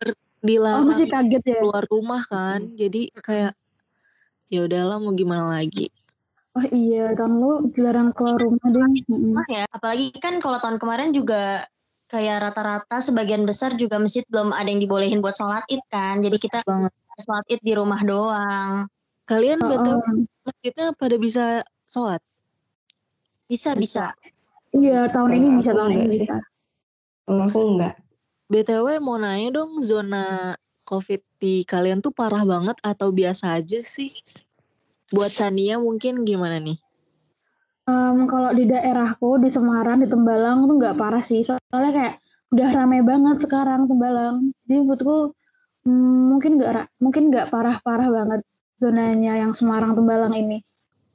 Oh, 0.04 0.16
Dilarang 0.40 0.88
masih 0.88 1.08
kaget 1.12 1.44
ya? 1.44 1.60
keluar 1.60 1.84
rumah 1.88 2.22
kan. 2.24 2.76
Jadi 2.80 3.12
kayak 3.20 3.52
ya 4.48 4.60
udahlah 4.64 4.98
mau 5.00 5.12
gimana 5.12 5.52
lagi. 5.52 5.92
Oh 6.58 6.66
iya, 6.74 7.14
tahun 7.14 7.40
lu 7.40 7.52
dilarang 7.72 8.10
keluar 8.12 8.42
rumah 8.42 8.68
deh. 8.68 8.84
Wah 9.38 9.48
ya, 9.48 9.64
apalagi 9.70 10.16
kan 10.18 10.42
kalau 10.42 10.58
tahun 10.58 10.82
kemarin 10.82 11.14
juga 11.14 11.62
kayak 12.10 12.42
rata-rata 12.42 12.98
sebagian 13.06 13.46
besar 13.46 13.78
juga 13.78 14.02
masjid 14.02 14.26
belum 14.26 14.50
ada 14.50 14.66
yang 14.66 14.82
dibolehin 14.82 15.22
buat 15.22 15.38
sholat 15.38 15.62
id 15.70 15.86
kan. 15.94 16.20
Jadi 16.26 16.38
kita 16.42 16.66
Banget. 16.66 16.92
sholat 17.22 17.46
id 17.54 17.62
di 17.62 17.74
rumah 17.78 18.02
doang. 18.02 18.90
Kalian 19.30 19.62
Oh, 19.62 19.70
betul 19.70 19.96
oh. 20.02 20.26
masjidnya 20.42 20.88
pada 20.98 21.16
bisa 21.22 21.46
sholat? 21.86 22.22
Bisa 23.46 23.78
bisa. 23.78 24.18
Iya, 24.76 25.10
tahun 25.10 25.32
ini 25.34 25.48
bisa, 25.58 25.72
tahun 25.74 25.92
ini. 25.98 26.30
Kalau 27.26 27.44
aku 27.46 27.60
enggak. 27.78 27.96
BTW 28.50 28.98
mau 29.02 29.22
nanya 29.22 29.62
dong 29.62 29.86
zona 29.86 30.58
COVID 30.90 31.22
di 31.38 31.62
kalian 31.70 32.02
tuh 32.02 32.10
parah 32.10 32.42
banget 32.42 32.82
atau 32.82 33.14
biasa 33.14 33.62
aja 33.62 33.86
sih? 33.86 34.10
Buat 35.14 35.30
Sania 35.30 35.78
mungkin 35.78 36.26
gimana 36.26 36.58
nih? 36.58 36.78
Em, 37.86 38.26
kalau 38.26 38.50
di 38.54 38.66
daerahku, 38.66 39.38
di 39.42 39.50
Semarang, 39.54 40.02
di 40.02 40.10
Tembalang 40.10 40.66
tuh 40.66 40.82
nggak 40.82 40.98
parah 40.98 41.22
sih. 41.22 41.46
Soalnya 41.46 41.94
kayak 41.94 42.16
udah 42.50 42.70
rame 42.74 43.06
banget 43.06 43.38
sekarang 43.46 43.86
Tembalang. 43.86 44.50
Jadi 44.66 44.82
menurutku 44.82 45.34
mm, 45.86 46.22
mungkin 46.34 46.52
nggak 46.58 46.98
mungkin 47.02 47.24
nggak 47.30 47.54
parah-parah 47.54 48.10
banget 48.10 48.42
zonanya 48.82 49.38
yang 49.38 49.54
Semarang 49.54 49.94
Tembalang 49.94 50.34
ini. 50.34 50.66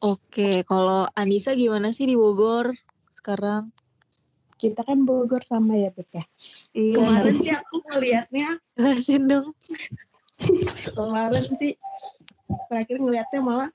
Oke, 0.03 0.63
kalau 0.67 1.11
Anissa 1.19 1.57
gimana 1.59 1.91
sih 1.91 2.07
di 2.07 2.15
Bogor 2.15 2.71
sekarang? 3.25 3.73
kita 4.55 4.87
kan 4.87 5.03
Bogor 5.03 5.43
sama 5.43 5.75
ya 5.77 5.91
Beb 5.91 6.09
ya. 6.15 6.25
Iya. 6.73 6.95
Kemarin 6.97 7.37
sih 7.43 7.53
aku 7.53 7.77
ngelihatnya 7.91 8.49
Jelasin 8.79 9.23
dong. 9.27 9.51
kemarin 10.95 11.47
sih 11.59 11.73
terakhir 12.71 12.97
ngelihatnya 13.03 13.41
malah 13.43 13.71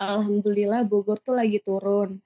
Alhamdulillah 0.00 0.88
Bogor 0.88 1.20
tuh 1.20 1.36
lagi 1.36 1.60
turun 1.60 2.18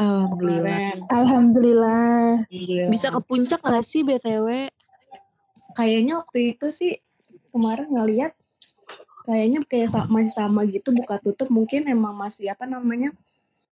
Alhamdulillah. 0.00 0.72
kemarin. 0.72 0.98
Alhamdulillah. 1.12 2.06
Alhamdulillah. 2.48 2.90
Bisa 2.90 3.12
ke 3.12 3.20
puncak 3.22 3.60
gak 3.60 3.84
sih 3.84 4.02
BTW? 4.02 4.72
kayaknya 5.76 6.24
waktu 6.24 6.56
itu 6.56 6.72
sih 6.72 6.96
kemarin 7.52 7.92
ngeliat 7.92 8.32
kayaknya 9.28 9.60
kayak 9.68 9.92
masih 10.08 10.32
sama 10.32 10.64
gitu 10.64 10.96
buka 10.96 11.20
tutup 11.20 11.52
mungkin 11.52 11.84
emang 11.84 12.16
masih 12.16 12.48
apa 12.48 12.64
namanya 12.64 13.12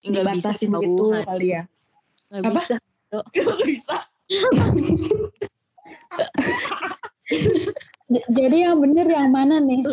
Nggak 0.01 0.41
bisa 0.41 0.57
tahu, 0.57 0.81
gitu 0.81 1.05
kali 1.21 1.61
ya 1.61 1.69
Nggak 2.31 2.41
Apa? 2.41 2.55
bisa. 2.55 2.75
Nggak 3.35 3.59
bisa 3.67 3.95
Jadi 8.29 8.57
yang 8.61 8.79
bener 8.79 9.07
yang 9.07 9.29
mana 9.29 9.59
nih? 9.59 9.83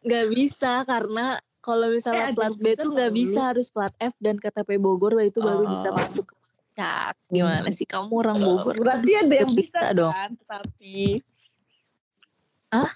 Nggak 0.00 0.26
bisa 0.30 0.82
karena 0.82 1.34
kalau 1.58 1.86
misalnya 1.88 2.30
Eh, 2.30 2.34
plat 2.34 2.54
B 2.54 2.62
bisa 2.68 2.80
tuh 2.80 2.90
nggak 2.92 3.12
bisa 3.12 3.40
harus 3.48 3.68
plat 3.68 3.90
F 3.98 4.14
dan 4.18 4.36
KTP 4.36 4.78
Bogor 4.78 5.18
itu 5.20 5.38
baru 5.38 5.66
bisa 5.66 5.90
Oh. 5.90 5.96
masuk 5.96 6.24
ke 6.24 6.34
puncak. 6.34 7.14
Gimana 7.28 7.68
sih 7.68 7.82
kamu 7.84 8.10
orang 8.16 8.38
Bogor? 8.40 8.74
berarti 8.74 9.12
ada 9.16 9.34
yang 9.36 9.52
bisa 9.52 9.78
Bisa 9.80 9.90
dong. 9.92 10.12
kan 10.12 10.30
tapi 10.40 11.18
Hah? 12.68 12.90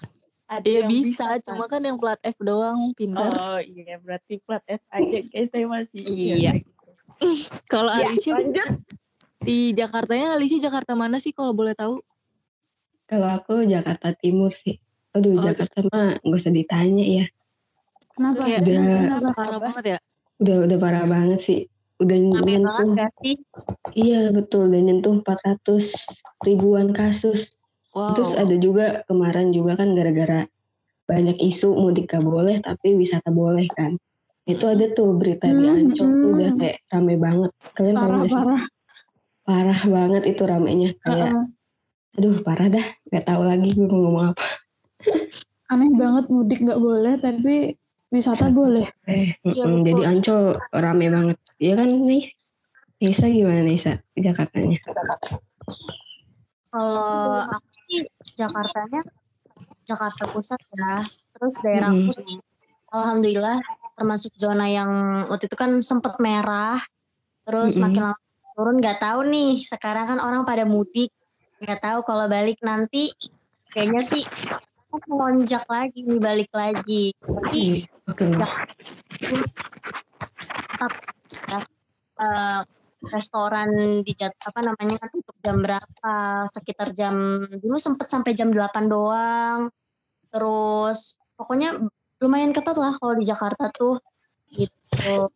ada 0.45 0.63
Iya 0.63 0.79
yang 0.79 0.89
bisa, 0.89 1.27
kan? 1.33 1.43
cuma 1.43 1.65
kan 1.65 1.81
yang 1.81 1.97
plat 1.97 2.19
F 2.21 2.37
doang 2.39 2.93
pintar. 2.93 3.31
oh 3.33 3.59
iya 3.59 3.97
berarti 3.97 4.39
plat 4.39 4.63
F 4.65 4.79
aja 4.89 5.17
guys 5.23 5.49
saya 5.49 5.65
masih 5.65 6.01
Iya. 6.03 6.53
Kalau 7.73 7.91
ya, 7.95 8.09
Alicia 8.11 8.33
lanjut 8.37 8.81
di 9.43 9.75
Jakartanya, 9.75 10.39
Alicia 10.39 10.59
Jakarta 10.63 10.95
mana 10.95 11.19
sih 11.19 11.35
kalau 11.35 11.51
boleh 11.51 11.75
tahu? 11.75 11.99
Kalau 13.05 13.27
aku 13.27 13.67
Jakarta 13.67 14.15
Timur 14.15 14.55
sih. 14.55 14.79
Aduh 15.13 15.37
Oh, 15.37 15.43
Jakarta 15.43 15.85
mah 15.91 16.17
gak 16.23 16.39
usah 16.41 16.53
ditanya 16.55 17.05
ya. 17.05 17.25
Kenapa? 18.15 18.47
Kayak 18.47 18.61
Udah 18.65 18.81
Kenapa? 18.81 19.29
parah 19.35 19.59
banget 19.61 19.83
ya. 19.85 19.99
udah 20.41 20.57
udah 20.65 20.77
parah 20.81 21.05
banget 21.05 21.39
sih. 21.43 21.59
Udah 22.01 22.17
nyentuh. 22.17 22.97
sih? 23.21 23.37
Iya 23.93 24.33
betul 24.33 24.73
udah 24.73 24.81
nyentuh 24.81 25.13
400 25.21 26.41
ribuan 26.47 26.89
kasus. 26.95 27.53
Wow. 27.93 28.17
Terus 28.17 28.33
ada 28.33 28.55
juga 28.57 29.05
kemarin 29.05 29.53
juga 29.53 29.77
kan 29.77 29.93
gara-gara 29.93 30.49
banyak 31.05 31.37
isu 31.37 31.77
mudik 31.77 32.09
gak 32.09 32.25
boleh 32.25 32.57
tapi 32.63 32.97
wisata 32.97 33.29
boleh 33.29 33.69
kan. 33.77 33.99
Itu 34.43 34.65
ada 34.67 34.85
tuh 34.91 35.15
berita 35.15 35.47
di 35.47 35.63
Hmm, 35.63 35.87
Ancol 35.87 36.09
tuh 36.19 36.29
udah 36.35 36.49
hmm. 36.51 36.59
kayak 36.59 36.77
rame 36.91 37.15
banget. 37.15 37.51
Kalian 37.73 37.95
tahu 37.95 38.03
Parah, 38.03 38.21
sih? 38.21 38.33
parah. 38.35 38.63
Parah 39.43 39.81
banget 39.87 40.23
itu 40.27 40.43
ramenya. 40.43 40.89
Kayak 40.99 41.31
Heeh. 41.31 41.45
aduh 42.19 42.35
parah 42.43 42.67
dah. 42.67 42.85
Gak 43.07 43.25
tahu 43.25 43.41
lagi 43.47 43.69
gue 43.71 43.87
mau 43.87 43.99
ngomong 44.03 44.25
apa. 44.35 44.45
Aneh 45.71 45.91
banget 45.95 46.25
mudik 46.27 46.59
nggak 46.59 46.77
boleh, 46.77 47.15
tapi 47.17 47.73
wisata 48.11 48.51
boleh. 48.51 48.85
Eh, 49.07 49.33
mm-mm, 49.41 49.81
jadi. 49.83 50.01
Ancol 50.11 50.59
rame 50.69 51.07
banget. 51.07 51.37
Iya 51.57 51.73
kan 51.79 51.89
Nis? 52.03 52.27
Nisa 52.99 53.27
gimana 53.27 53.63
Nisa 53.63 53.99
Jakartanya? 54.15 54.79
Kalau 56.71 57.43
aku 57.43 57.67
sih 57.87 58.01
Jakartanya 58.33 59.01
Jakarta 59.83 60.23
Pusat 60.27 60.59
ya. 60.71 61.03
Terus 61.35 61.55
daerahku 61.59 62.11
Mhm. 62.11 62.15
sih 62.15 62.39
alhamdulillah 62.89 63.57
termasuk 63.93 64.33
zona 64.35 64.65
yang 64.69 64.89
waktu 65.29 65.45
itu 65.47 65.57
kan 65.57 65.79
sempet 65.81 66.17
merah. 66.17 66.77
Terus 67.43 67.77
Mhm. 67.77 67.83
makin 67.83 68.03
lama 68.11 68.19
turun 68.53 68.75
nggak 68.79 68.99
tahu 69.01 69.19
nih. 69.29 69.51
Sekarang 69.59 70.05
kan 70.07 70.19
orang 70.21 70.43
pada 70.45 70.63
mudik, 70.63 71.09
nggak 71.61 71.79
tahu 71.81 71.99
kalau 72.05 72.25
balik 72.29 72.57
nanti 72.61 73.09
kayaknya 73.73 74.01
sih 74.05 74.23
melonjak 75.09 75.65
lagi 75.65 76.05
nih 76.05 76.19
balik 76.21 76.51
lagi. 76.53 77.13
Tapi 77.25 77.63
Oke. 78.03 78.25
eh, 82.13 82.61
restoran 83.09 83.69
di 83.99 84.11
jat, 84.15 84.31
apa 84.39 84.63
namanya 84.63 84.95
kan 85.01 85.09
tutup 85.11 85.35
jam 85.43 85.59
berapa? 85.59 86.45
Sekitar 86.47 86.95
jam 86.95 87.43
dulu 87.59 87.75
sempet 87.75 88.07
sampai 88.07 88.31
jam 88.37 88.53
8 88.53 88.85
doang. 88.87 89.59
Terus 90.31 91.19
pokoknya 91.35 91.83
lumayan 92.23 92.55
ketat 92.55 92.79
lah 92.79 92.95
kalau 92.95 93.19
di 93.19 93.27
Jakarta 93.27 93.67
tuh 93.75 93.99
gitu. 94.55 95.27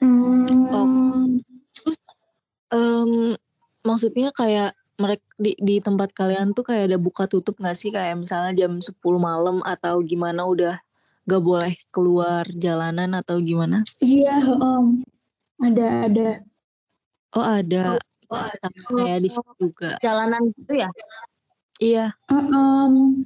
Hmm. 0.00 1.36
Em, 2.72 3.36
maksudnya 3.84 4.32
kayak 4.32 4.72
mereka 4.96 5.26
di, 5.36 5.52
di 5.60 5.76
tempat 5.84 6.16
kalian 6.16 6.56
tuh 6.56 6.64
kayak 6.64 6.88
ada 6.88 6.98
buka 6.98 7.28
tutup 7.28 7.60
nggak 7.60 7.76
sih 7.76 7.92
kayak 7.92 8.16
misalnya 8.16 8.64
jam 8.64 8.80
10 8.80 8.96
malam 9.20 9.60
atau 9.60 10.00
gimana 10.00 10.48
udah 10.48 10.74
gak 11.24 11.42
boleh 11.42 11.72
keluar 11.88 12.44
jalanan 12.52 13.16
atau 13.16 13.40
gimana? 13.40 13.80
Iya, 14.00 14.44
om. 14.60 15.00
Ada 15.60 16.08
ada. 16.08 16.28
Oh 17.32 17.44
ada. 17.44 17.96
Sama 18.28 19.00
kayak 19.00 19.20
di 19.24 19.30
situ 19.32 19.52
juga. 19.56 19.96
Jalanan 20.04 20.52
gitu 20.52 20.72
ya. 20.76 20.88
Iya. 21.80 22.06
Um, 22.28 23.24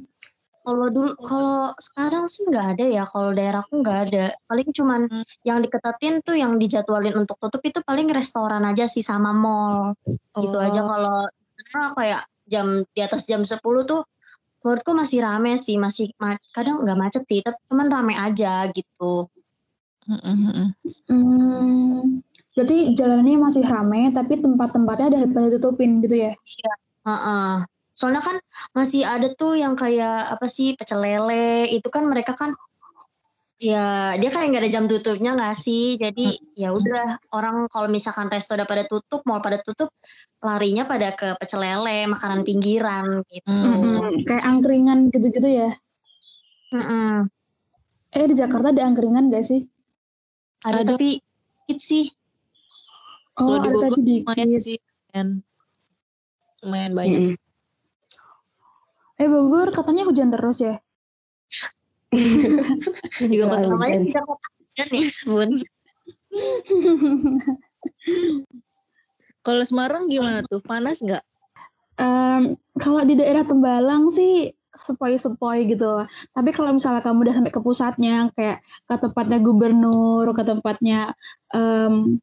Kalau 0.68 0.92
dulu 0.92 1.16
kalau 1.24 1.72
sekarang 1.80 2.28
sih 2.28 2.44
nggak 2.44 2.66
ada 2.76 2.84
ya. 2.92 3.04
Kalau 3.08 3.32
daerahku 3.32 3.80
nggak 3.80 3.98
ada. 4.12 4.36
Paling 4.44 4.68
cuman 4.76 5.00
Hmm. 5.08 5.24
yang 5.48 5.64
diketatin 5.64 6.20
tuh 6.20 6.36
yang 6.36 6.60
dijadwalin 6.60 7.16
untuk 7.16 7.40
tutup 7.40 7.64
itu 7.64 7.80
paling 7.80 8.04
restoran 8.12 8.60
aja 8.68 8.84
sih 8.84 9.00
sama 9.00 9.32
mall. 9.32 9.96
Gitu 10.36 10.60
aja 10.60 10.84
Oh. 10.84 10.88
kalau 10.92 11.16
karena 11.56 11.82
kayak 11.96 12.22
jam 12.44 12.84
di 12.92 13.00
atas 13.00 13.24
jam 13.24 13.48
10 13.48 13.88
tuh 13.88 14.04
menurutku 14.60 14.92
masih 14.92 15.24
rame 15.24 15.56
sih, 15.56 15.80
masih 15.80 16.12
ma- 16.20 16.36
kadang 16.52 16.84
nggak 16.84 16.98
macet 17.00 17.24
sih, 17.24 17.40
tapi 17.40 17.56
cuman 17.72 17.88
rame 17.88 18.12
aja 18.12 18.68
gitu. 18.68 19.24
Mm, 20.04 20.20
mm, 20.20 20.38
mm. 20.52 20.68
hmm, 21.08 22.00
berarti 22.52 22.92
jalanannya 22.92 23.40
masih 23.40 23.64
ramai, 23.64 24.08
tapi 24.12 24.40
tempat-tempatnya 24.40 25.06
ada 25.12 25.18
pada 25.32 25.48
tutupin 25.56 26.04
gitu 26.04 26.28
ya? 26.28 26.32
Heeh. 27.08 27.56
Soalnya 27.98 28.22
kan 28.22 28.38
masih 28.78 29.02
ada 29.02 29.34
tuh 29.34 29.58
yang 29.58 29.74
kayak 29.74 30.38
apa 30.38 30.46
sih 30.46 30.78
pecel 30.78 31.02
lele 31.02 31.66
itu 31.74 31.90
kan 31.90 32.06
mereka 32.06 32.38
kan 32.38 32.54
ya 33.58 34.14
dia 34.14 34.30
kayak 34.30 34.54
nggak 34.54 34.62
ada 34.62 34.70
jam 34.70 34.86
tutupnya 34.86 35.34
nggak 35.34 35.58
sih 35.58 35.98
jadi 35.98 36.30
ya 36.54 36.70
udah 36.70 37.18
orang 37.34 37.66
kalau 37.66 37.90
misalkan 37.90 38.30
resto 38.30 38.54
udah 38.54 38.70
pada 38.70 38.86
tutup 38.86 39.26
mau 39.26 39.42
pada 39.42 39.58
tutup 39.58 39.90
larinya 40.38 40.86
pada 40.86 41.10
ke 41.18 41.34
pecel 41.42 41.66
lele 41.66 42.06
makanan 42.06 42.46
pinggiran 42.46 43.26
gitu. 43.26 43.50
Hmm. 43.50 43.98
Hmm, 43.98 44.22
kayak 44.22 44.46
angkringan 44.46 45.10
gitu-gitu 45.10 45.50
ya? 45.50 45.74
Mm-mm. 46.70 47.26
Eh 48.14 48.24
di 48.30 48.34
Jakarta 48.38 48.70
ada 48.70 48.86
angkringan 48.86 49.26
gak 49.34 49.42
sih? 49.42 49.66
Ada, 50.62 50.86
Ada. 50.86 50.94
tapi 50.94 51.18
dikit 51.66 51.78
sih. 51.82 52.06
Oh 53.42 53.58
Kalau 53.58 53.58
di 53.58 53.66
ada 53.66 53.74
Bogor 53.74 53.90
tapi 53.90 54.22
lumayan 54.22 54.48
dikit. 54.54 54.62
sih. 54.62 54.78
Lumayan, 54.78 55.28
lumayan 56.62 56.92
banyak. 56.94 57.18
Mm-mm. 57.18 57.47
Eh 59.18 59.26
Bogor 59.26 59.74
katanya 59.74 60.06
hujan 60.06 60.30
terus 60.30 60.62
ya? 60.62 60.78
Juga 63.18 63.44
Selalu 63.44 63.50
betul. 63.50 63.70
Namanya 63.74 63.98
hujan. 63.98 64.24
ya, 64.78 64.84
Bun. 65.26 65.50
Kalau 69.46 69.64
Semarang 69.64 70.12
gimana 70.12 70.44
tuh? 70.44 70.60
Panas 70.60 71.00
nggak? 71.00 71.24
Em, 71.98 72.54
kalau 72.78 73.00
di 73.02 73.16
daerah 73.16 73.42
Tembalang 73.42 74.12
sih 74.12 74.52
sepoi-sepoi 74.76 75.66
gitu. 75.72 76.04
Tapi 76.36 76.50
kalau 76.52 76.76
misalnya 76.76 77.02
kamu 77.02 77.26
udah 77.26 77.34
sampai 77.40 77.52
ke 77.56 77.60
pusatnya, 77.64 78.28
kayak 78.36 78.60
ke 78.86 78.94
tempatnya 79.00 79.38
gubernur, 79.40 80.28
ke 80.36 80.42
tempatnya 80.44 81.10
em, 81.56 82.20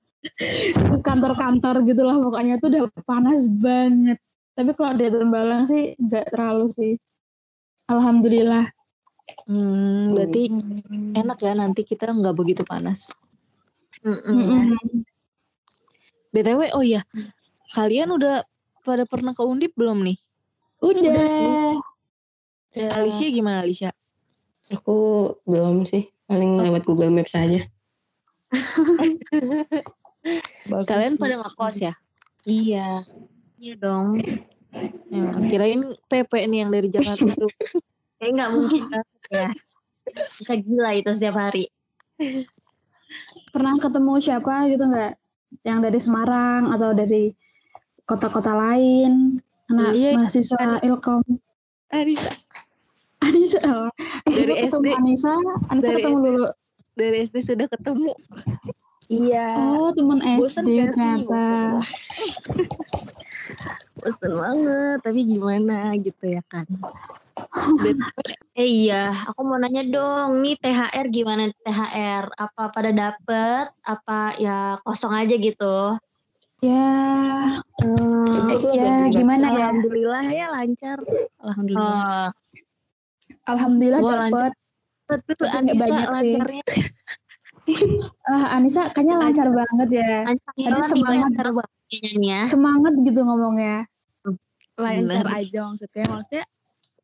ke 0.94 0.98
kantor-kantor 1.02 1.84
gitu 1.84 2.02
lah 2.06 2.18
pokoknya 2.22 2.62
itu 2.62 2.66
udah 2.72 2.84
panas 3.04 3.50
banget. 3.50 4.22
Tapi 4.56 4.72
kalau 4.74 4.96
di 4.96 5.12
Tembalang 5.12 5.68
sih 5.68 6.00
nggak 6.00 6.32
terlalu 6.32 6.66
sih. 6.72 6.94
Alhamdulillah. 7.92 8.72
Hmm, 9.50 10.14
berarti 10.14 10.54
enak 11.18 11.38
ya 11.42 11.54
nanti 11.58 11.82
kita 11.82 12.14
nggak 12.14 12.38
begitu 12.38 12.62
panas. 12.64 13.10
Mm-mm. 14.06 14.70
BTW, 16.30 16.76
oh 16.76 16.86
iya, 16.86 17.02
kalian 17.74 18.14
udah 18.14 18.46
pada 18.86 19.08
pernah 19.08 19.34
ke 19.34 19.42
Undip 19.42 19.74
belum 19.74 20.06
nih? 20.06 20.18
Udah. 20.84 21.26
sih. 21.26 21.50
Ya. 22.76 22.92
Alicia 23.02 23.32
gimana 23.32 23.64
Alicia? 23.64 23.96
Aku 24.70 25.32
belum 25.48 25.88
sih. 25.88 26.12
Paling 26.28 26.60
lewat 26.60 26.84
Google 26.86 27.14
Maps 27.14 27.34
aja. 27.34 27.66
Kalian 30.90 31.18
pada 31.18 31.36
ngekos 31.40 31.78
ya? 31.82 31.94
Iya. 32.46 33.06
Iya 33.56 33.74
dong. 33.80 34.20
Ya, 35.08 35.32
kirain 35.48 35.82
PP 36.12 36.32
nih 36.52 36.68
yang 36.68 36.72
dari 36.72 36.88
Jakarta 36.92 37.32
tuh. 37.36 37.52
Kayak 38.20 38.32
nggak 38.36 38.50
mungkin 38.52 38.82
banget 38.92 39.24
ya. 39.32 39.50
Bisa 40.16 40.54
gila 40.60 40.92
itu 40.96 41.12
setiap 41.16 41.36
hari. 41.40 41.72
Pernah 43.56 43.80
ketemu 43.80 44.14
siapa 44.20 44.68
gitu 44.68 44.84
nggak? 44.84 45.14
Yang 45.64 45.80
dari 45.88 46.00
Semarang 46.04 46.76
atau 46.76 46.92
dari 46.92 47.32
kota-kota 48.04 48.52
lain? 48.52 49.40
Anak 49.72 49.96
Iya, 49.96 50.20
mahasiswa 50.20 50.58
kan. 50.60 50.84
Ilkom. 50.84 51.24
Anissa 51.96 52.32
Anissa, 53.24 53.60
oh. 53.66 53.90
Dari 54.28 54.54
SD. 54.68 54.86
Anissa, 54.94 55.34
Anissa 55.72 55.90
Dari 55.90 56.04
ketemu 56.04 56.18
dulu. 56.22 56.46
dari 56.96 57.18
SD 57.24 57.38
sudah 57.42 57.68
ketemu. 57.72 58.12
Iya. 59.10 59.48
Oh, 59.58 59.90
SD 59.94 60.70
gak 60.82 60.94
sih? 60.94 60.98
ternyata. 60.98 61.46
Bosen 64.02 64.34
banget, 64.38 64.98
tapi 65.02 65.20
gimana 65.26 65.98
gitu 65.98 66.30
ya 66.30 66.42
kan. 66.46 66.66
Eh 68.56 68.88
iya, 68.88 69.12
aku 69.28 69.44
mau 69.44 69.60
nanya 69.60 69.84
dong, 69.84 70.40
nih 70.40 70.56
THR 70.56 71.12
gimana 71.12 71.52
THR? 71.52 72.32
Apa 72.40 72.72
pada 72.72 72.96
dapet? 72.96 73.68
Apa 73.84 74.32
ya 74.40 74.80
kosong 74.80 75.12
aja 75.12 75.36
gitu? 75.36 76.00
Ya, 76.64 77.60
Hmm, 77.84 78.56
eh, 78.56 78.80
ya 78.80 79.12
gimana 79.12 79.52
ya? 79.52 79.76
Alhamdulillah 79.76 80.24
ya 80.32 80.48
lancar. 80.56 81.04
Alhamdulillah. 81.44 82.32
Oh, 82.32 83.52
Alhamdulillah 83.52 84.00
dapet. 84.00 84.56
Tuh 85.06 85.36
Tapi 85.36 85.52
Anissa 85.52 85.84
banyak 85.84 86.08
sih. 86.24 86.40
Ah, 88.26 88.58
Anissa 88.58 88.90
kayaknya 88.90 89.22
lancar 89.22 89.54
banget 89.54 90.02
ya. 90.02 90.26
lancar 90.26 90.50
Tadi 90.58 90.66
banget 90.66 90.90
semangat. 90.90 91.22
lancar 91.30 91.48
banget 91.54 91.74
kayaknya 91.86 92.12
nih 92.18 92.30
ya. 92.34 92.42
Semangat 92.50 92.94
gitu 93.06 93.20
ngomongnya. 93.22 93.78
lancar 94.82 95.26
aja 95.30 95.60
maksudnya. 95.70 96.06
Maksudnya 96.10 96.46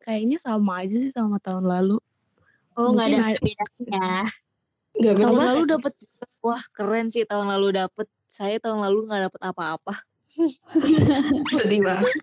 kayaknya 0.02 0.38
sama 0.42 0.82
aja 0.82 0.98
sih 0.98 1.14
sama 1.14 1.38
tahun 1.38 1.70
lalu. 1.70 2.02
Oh 2.74 2.90
nggak 2.98 3.06
ada 3.14 3.38
perbedaannya. 3.38 4.10
Gak 5.02 5.14
Tahun 5.22 5.38
beda. 5.38 5.46
lalu 5.54 5.62
dapat 5.70 5.94
wah 6.42 6.62
keren 6.74 7.14
sih 7.14 7.30
tahun 7.30 7.54
lalu 7.54 7.68
dapet. 7.78 8.10
Saya 8.26 8.58
tahun 8.58 8.82
lalu 8.82 9.06
nggak 9.06 9.22
dapet 9.30 9.42
apa-apa. 9.46 9.94
Sedih 11.62 11.82
banget. 11.86 12.14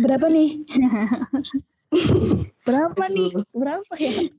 Berapa 0.00 0.26
nih? 0.32 0.50
Berapa 2.66 3.04
nih? 3.12 3.30
Berapa 3.52 3.94
ya? 4.00 4.32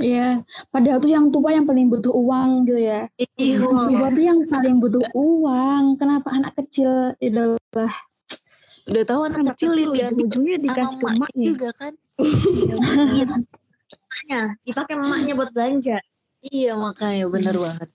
Iya, 0.00 0.42
padahal 0.74 0.98
tuh 0.98 1.10
yang 1.14 1.30
tua 1.30 1.54
yang 1.54 1.62
paling 1.62 1.86
butuh 1.86 2.10
uang 2.10 2.66
gitu 2.66 2.80
ya. 2.82 3.06
Iya. 3.38 3.62
Tua 3.62 4.08
tuh 4.10 4.24
yang 4.24 4.40
paling 4.50 4.82
butuh 4.82 5.04
uang. 5.14 5.94
Kenapa 5.94 6.28
anak 6.34 6.58
kecil 6.58 7.14
itu 7.22 7.54
Udah 8.90 9.04
tahu 9.06 9.20
anak, 9.28 9.46
Anak 9.46 9.54
kecil, 9.54 9.70
kecil 9.70 9.88
diambil 9.94 10.26
ujung-ujungnya 10.26 10.56
dikasih 10.66 10.96
ke 10.98 11.06
emaknya 11.14 11.44
juga 11.46 11.68
kan. 11.78 11.92
Iya. 12.18 13.24
Makanya 13.90 14.40
dipakai 14.66 14.94
emaknya 14.98 15.32
buat 15.38 15.50
belanja. 15.54 15.96
Iya 16.40 16.72
makanya 16.74 17.24
bener 17.30 17.54
banget. 17.54 17.88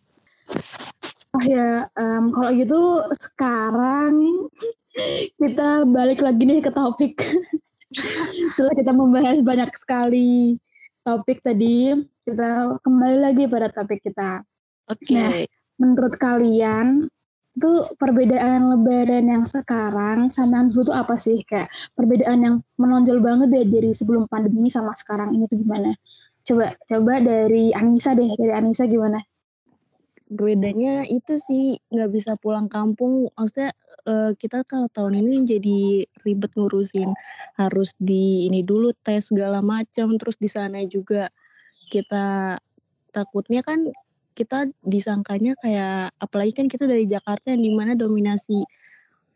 Oh 1.36 1.44
ya, 1.44 1.90
em, 2.00 2.32
kalau 2.32 2.52
gitu 2.56 2.80
sekarang 3.20 4.14
kita 5.36 5.84
balik 5.90 6.24
lagi 6.24 6.48
nih 6.48 6.64
ke 6.64 6.72
topik. 6.72 7.20
Setelah 8.56 8.76
kita 8.78 8.92
membahas 8.96 9.44
banyak 9.44 9.72
sekali 9.76 10.56
topik 11.06 11.46
tadi, 11.46 11.94
kita 12.26 12.82
kembali 12.82 13.18
lagi 13.22 13.46
pada 13.46 13.70
topik 13.70 14.02
kita. 14.02 14.42
Oke. 14.90 15.14
Nah. 15.14 15.46
Menurut 15.78 16.18
kalian, 16.18 17.06
itu 17.56 17.72
perbedaan 17.96 18.68
lebaran 18.68 19.32
yang 19.32 19.46
sekarang 19.48 20.28
sama 20.34 20.60
yang 20.60 20.68
dulu 20.74 20.92
tuh 20.92 20.96
apa 20.98 21.16
sih? 21.22 21.46
Kayak 21.48 21.72
perbedaan 21.96 22.40
yang 22.44 22.56
menonjol 22.76 23.24
banget 23.24 23.48
deh 23.54 23.66
dari 23.70 23.92
sebelum 23.96 24.28
pandemi 24.28 24.68
sama 24.68 24.92
sekarang 24.98 25.32
ini 25.32 25.48
tuh 25.48 25.64
gimana? 25.64 25.96
Coba, 26.44 26.76
coba 26.90 27.14
dari 27.24 27.72
Anissa 27.72 28.12
deh, 28.12 28.28
dari 28.36 28.52
Anissa 28.52 28.90
gimana? 28.90 29.22
Bedanya 30.26 31.06
itu 31.06 31.38
sih 31.38 31.78
nggak 31.94 32.12
bisa 32.12 32.32
pulang 32.42 32.66
kampung. 32.66 33.30
Maksudnya 33.38 33.72
uh, 34.10 34.34
kita 34.34 34.66
kalau 34.66 34.90
tahun 34.90 35.22
ini 35.22 35.46
jadi 35.46 35.80
ribet 36.26 36.52
ngurusin. 36.58 37.14
Harus 37.58 37.94
di 38.02 38.50
ini 38.50 38.66
dulu 38.66 38.92
tes 39.06 39.30
segala 39.30 39.62
macam 39.62 40.18
terus 40.18 40.38
di 40.42 40.50
sana 40.50 40.82
juga. 40.90 41.30
Kita 41.94 42.58
takutnya 43.14 43.62
kan 43.62 43.86
kita 44.36 44.68
disangkanya 44.84 45.56
kayak 45.64 46.12
apalagi 46.20 46.52
kan 46.52 46.68
kita 46.68 46.90
dari 46.90 47.08
Jakarta 47.08 47.56
yang 47.56 47.64
di 47.64 47.72
mana 47.72 47.96
dominasi 47.96 48.66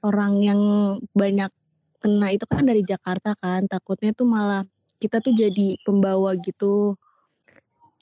orang 0.04 0.44
yang 0.44 0.62
banyak 1.16 1.52
kena 2.04 2.28
itu 2.34 2.46
kan 2.50 2.66
dari 2.66 2.82
Jakarta 2.82 3.38
kan. 3.38 3.70
Takutnya 3.70 4.12
tuh 4.18 4.28
malah 4.28 4.66
kita 5.00 5.24
tuh 5.24 5.32
jadi 5.32 5.80
pembawa 5.86 6.36
gitu 6.36 7.00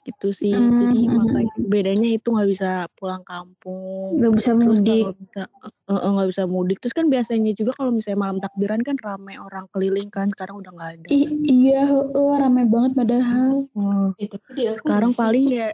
gitu 0.06 0.28
sih. 0.32 0.54
Hmm. 0.54 0.74
jadi 0.76 1.00
makanya 1.10 1.54
bedanya 1.68 2.08
itu 2.14 2.28
nggak 2.30 2.48
bisa 2.48 2.70
pulang 2.96 3.22
kampung. 3.26 4.18
Nggak 4.18 4.32
bisa 4.38 4.50
terus 4.56 4.80
mudik. 4.80 5.04
bisa 5.20 5.42
nggak 5.88 6.24
uh, 6.24 6.28
bisa 6.30 6.44
mudik. 6.48 6.78
Terus 6.80 6.94
kan 6.94 7.06
biasanya 7.10 7.52
juga 7.52 7.72
kalau 7.76 7.90
misalnya 7.92 8.18
malam 8.20 8.38
takbiran 8.38 8.80
kan 8.84 8.96
rame 9.00 9.34
orang 9.36 9.66
keliling 9.74 10.08
kan 10.08 10.30
sekarang 10.32 10.60
udah 10.62 10.70
nggak 10.72 10.90
ada. 10.96 11.06
I 11.10 11.20
iya 11.44 11.84
uh, 11.90 12.34
rame 12.38 12.68
banget 12.68 12.92
padahal. 12.96 13.68
Hmm. 13.72 14.14
ya, 14.16 14.26
tapi 14.32 14.70
sekarang 14.78 15.12
paling 15.12 15.46
ya 15.52 15.68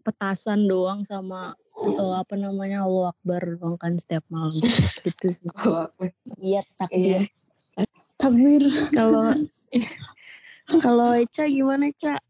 petasan 0.00 0.64
doang 0.66 1.04
sama 1.04 1.54
uh, 1.76 2.14
apa 2.16 2.34
namanya 2.36 2.84
Allah 2.84 3.12
Akbar 3.12 3.42
doang 3.58 3.76
kan 3.80 3.96
setiap 3.96 4.24
malam. 4.30 4.60
Gitu 5.06 5.26
sih. 5.28 5.48
Iya 6.40 6.62
takbir. 6.76 7.00
Iya. 7.00 7.20
takbir. 8.20 8.62
Kalau 8.94 9.24
kalau 10.84 11.08
Eca 11.18 11.44
gimana 11.50 11.90
Eca 11.90 12.22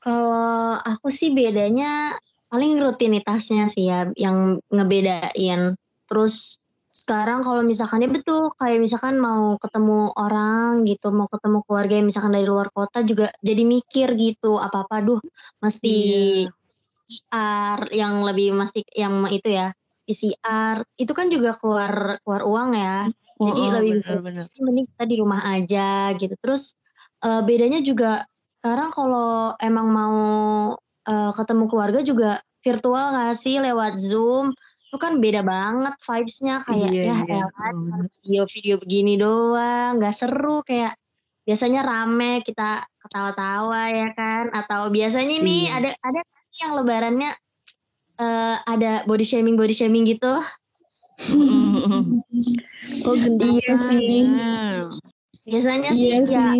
kalau 0.00 0.78
aku 0.80 1.08
sih 1.10 1.32
bedanya 1.32 2.14
paling 2.46 2.78
rutinitasnya 2.78 3.66
sih 3.66 3.90
ya 3.90 4.08
yang 4.14 4.62
ngebedain. 4.70 5.74
Terus 6.06 6.62
sekarang 6.96 7.44
kalau 7.44 7.60
misalkan 7.60 8.00
ya 8.00 8.08
betul 8.08 8.48
kayak 8.56 8.80
misalkan 8.80 9.20
mau 9.20 9.60
ketemu 9.60 10.16
orang 10.16 10.88
gitu, 10.88 11.12
mau 11.12 11.28
ketemu 11.28 11.60
keluarga 11.68 11.94
yang 12.00 12.08
misalkan 12.08 12.32
dari 12.32 12.48
luar 12.48 12.72
kota 12.72 13.04
juga 13.04 13.28
jadi 13.44 13.62
mikir 13.68 14.16
gitu 14.16 14.56
apa-apa 14.56 15.04
duh 15.04 15.20
mesti 15.60 15.98
yeah. 16.48 17.78
Yang 17.94 18.14
lebih 18.26 18.48
mesti 18.58 18.82
yang 18.98 19.30
itu 19.30 19.54
ya 19.54 19.70
PCR 20.06 20.82
itu 20.98 21.12
kan 21.14 21.30
juga 21.30 21.54
keluar 21.54 22.18
keluar 22.22 22.42
uang 22.42 22.70
ya. 22.74 23.06
Oh, 23.36 23.52
jadi 23.52 23.62
oh, 23.62 23.70
lebih 23.78 23.92
bener, 24.00 24.18
bener. 24.24 24.44
mending 24.64 24.86
kita 24.90 25.04
di 25.04 25.16
rumah 25.20 25.40
aja 25.44 26.16
gitu. 26.16 26.34
Terus 26.40 26.74
uh, 27.22 27.44
bedanya 27.44 27.84
juga 27.84 28.24
sekarang 28.66 28.90
kalau 28.90 29.54
emang 29.62 29.94
mau 29.94 30.18
uh, 31.06 31.30
ketemu 31.38 31.70
keluarga 31.70 32.02
juga 32.02 32.42
virtual 32.66 33.14
gak 33.14 33.38
sih 33.38 33.62
lewat 33.62 33.94
Zoom? 34.02 34.50
Itu 34.90 34.98
kan 34.98 35.22
beda 35.22 35.46
banget 35.46 35.94
vibes-nya 36.02 36.58
kayak 36.66 36.90
iya, 36.90 37.14
ya 37.14 37.16
iya. 37.30 37.46
video-video 38.26 38.82
begini 38.82 39.14
doang, 39.14 40.02
nggak 40.02 40.14
seru 40.18 40.66
kayak 40.66 40.98
biasanya 41.46 41.86
rame 41.86 42.42
kita 42.42 42.82
ketawa-tawa 43.06 43.86
ya 43.94 44.10
kan 44.18 44.50
atau 44.50 44.90
biasanya 44.90 45.38
nih 45.38 45.70
iya. 45.70 45.78
ada 45.78 45.90
ada 46.02 46.20
sih 46.50 46.66
yang 46.66 46.74
lebarannya 46.74 47.30
uh, 48.18 48.56
ada 48.66 49.06
body 49.06 49.22
shaming 49.22 49.54
body 49.54 49.74
shaming 49.78 50.02
gitu. 50.10 50.34
oh 53.06 53.14
iya 53.14 53.74
sih. 53.78 54.26
Biasanya 55.46 55.90
iya 55.94 56.18
sih, 56.26 56.34
ya 56.34 56.50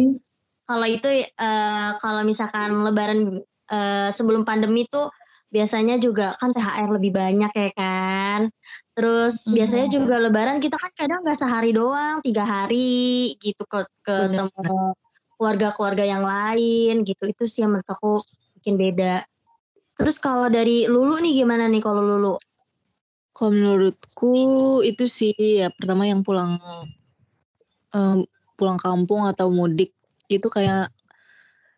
kalau 0.67 0.87
itu 0.87 1.09
uh, 1.39 1.91
kalau 2.03 2.27
misalkan 2.27 2.75
lebaran 2.83 3.41
uh, 3.71 4.11
sebelum 4.11 4.43
pandemi 4.43 4.87
tuh 4.91 5.09
biasanya 5.47 5.97
juga 6.03 6.35
kan 6.37 6.51
THR 6.51 6.91
lebih 6.91 7.15
banyak 7.15 7.53
ya 7.55 7.71
kan. 7.73 8.41
Terus 8.99 9.47
hmm. 9.47 9.55
biasanya 9.57 9.89
juga 9.89 10.19
lebaran 10.19 10.59
kita 10.59 10.77
kan 10.77 10.93
kadang 10.99 11.21
nggak 11.23 11.39
sehari 11.39 11.71
doang, 11.71 12.19
tiga 12.21 12.43
hari 12.43 13.39
gitu 13.39 13.63
ke 13.65 13.87
ketemu 14.03 14.93
keluarga-keluarga 15.39 16.05
yang 16.05 16.25
lain 16.27 17.07
gitu. 17.07 17.31
Itu 17.31 17.47
sih 17.47 17.63
yang 17.65 17.79
menurut 17.79 17.89
aku 17.89 18.21
bikin 18.61 18.75
beda. 18.77 19.23
Terus 19.97 20.21
kalau 20.21 20.53
dari 20.53 20.85
Lulu 20.91 21.23
nih 21.25 21.41
gimana 21.41 21.71
nih 21.71 21.81
kalau 21.81 22.05
Lulu? 22.05 22.37
Kalau 23.33 23.53
menurutku 23.53 24.37
itu 24.85 25.05
sih 25.09 25.33
ya 25.37 25.69
pertama 25.73 26.09
yang 26.09 26.25
pulang 26.25 26.57
um, 27.93 28.25
pulang 28.57 28.81
kampung 28.81 29.29
atau 29.29 29.53
mudik 29.53 29.96
itu 30.27 30.49
kayak 30.51 30.91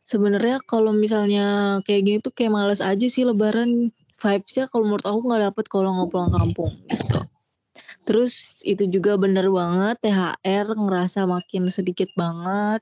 sebenarnya 0.08 0.60
kalau 0.64 0.96
misalnya 0.96 1.78
kayak 1.84 2.02
gini 2.04 2.18
tuh 2.24 2.32
kayak 2.32 2.52
males 2.52 2.80
aja 2.80 3.06
sih 3.06 3.28
lebaran 3.28 3.92
vibesnya 4.18 4.66
kalau 4.72 4.88
menurut 4.88 5.04
aku 5.04 5.20
nggak 5.28 5.42
dapet 5.52 5.64
kalau 5.68 5.88
nggak 5.94 6.10
pulang 6.10 6.32
kampung 6.32 6.72
gitu. 6.88 7.20
Terus 8.08 8.64
itu 8.64 8.88
juga 8.88 9.14
bener 9.20 9.46
banget 9.52 10.00
THR 10.02 10.66
ngerasa 10.74 11.28
makin 11.28 11.68
sedikit 11.68 12.08
banget. 12.16 12.80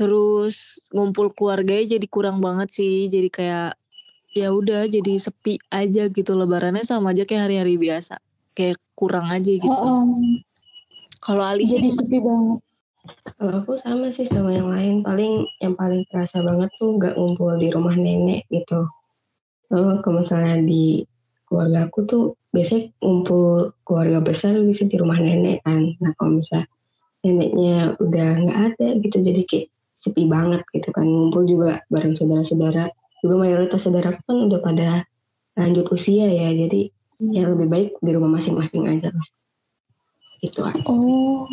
Terus 0.00 0.80
ngumpul 0.92 1.30
keluarganya 1.32 1.96
jadi 1.96 2.06
kurang 2.08 2.40
banget 2.40 2.68
sih 2.72 3.08
jadi 3.12 3.28
kayak 3.28 3.70
ya 4.36 4.52
udah 4.52 4.84
jadi 4.84 5.16
sepi 5.16 5.56
aja 5.72 6.12
gitu 6.12 6.32
lebarannya 6.36 6.84
sama 6.84 7.16
aja 7.16 7.24
kayak 7.24 7.48
hari-hari 7.48 7.80
biasa 7.80 8.20
kayak 8.52 8.76
kurang 8.92 9.28
aja 9.32 9.48
gitu. 9.48 9.68
Oh, 9.68 10.00
um, 10.00 10.40
kalau 11.24 11.44
Ali 11.44 11.64
jadi 11.64 11.88
sepi 11.88 12.20
banget 12.20 12.60
kalau 13.36 13.52
aku 13.62 13.72
sama 13.80 14.10
sih 14.14 14.26
sama 14.26 14.54
yang 14.54 14.70
lain, 14.70 15.02
paling 15.04 15.44
yang 15.60 15.74
paling 15.76 16.02
terasa 16.08 16.40
banget 16.40 16.70
tuh 16.80 16.96
nggak 16.96 17.14
ngumpul 17.18 17.54
di 17.58 17.68
rumah 17.72 17.94
nenek 17.96 18.46
gitu. 18.48 18.88
Kalau 19.66 19.98
kalau 20.00 20.22
misalnya 20.22 20.62
di 20.62 21.02
keluarga 21.46 21.90
aku 21.90 21.98
tuh 22.06 22.24
biasanya 22.54 22.90
ngumpul 23.02 23.74
keluarga 23.82 24.18
besar 24.22 24.56
bisa 24.62 24.86
di 24.86 24.96
rumah 24.96 25.18
nenek 25.18 25.62
kan. 25.66 25.94
Nah 26.02 26.12
kalau 26.16 26.38
misalnya 26.40 26.66
neneknya 27.22 27.98
udah 27.98 28.28
nggak 28.46 28.58
ada 28.72 28.86
gitu 29.02 29.16
jadi 29.20 29.42
kayak 29.44 29.66
sepi 30.00 30.22
banget 30.30 30.62
gitu 30.72 30.88
kan. 30.94 31.04
Ngumpul 31.04 31.44
juga 31.44 31.82
bareng 31.90 32.14
saudara-saudara. 32.14 32.90
Juga 33.24 33.34
mayoritas 33.40 33.82
saudara 33.82 34.14
kan 34.14 34.36
udah 34.46 34.60
pada 34.60 34.88
lanjut 35.56 35.88
usia 35.88 36.28
ya, 36.28 36.52
jadi 36.52 36.92
ya 37.32 37.48
lebih 37.48 37.68
baik 37.72 37.90
di 38.04 38.10
rumah 38.12 38.36
masing-masing 38.36 38.84
aja 38.92 39.08
lah 39.08 39.26
gitu 40.42 40.60
aja. 40.64 40.82
Oh, 40.88 41.48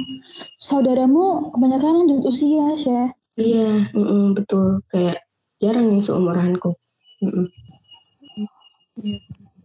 saudaramu 0.60 1.54
kebanyakan 1.56 2.04
lanjut 2.04 2.28
usia, 2.28 2.76
sih? 2.76 3.12
Iya, 3.40 3.90
mm 3.92 4.06
-mm, 4.06 4.24
betul. 4.38 4.84
Kayak 4.94 5.26
jarang 5.64 5.90
yang 5.94 6.04
seumuranku. 6.06 6.76
Mm 7.24 7.32
-mm. 7.32 7.48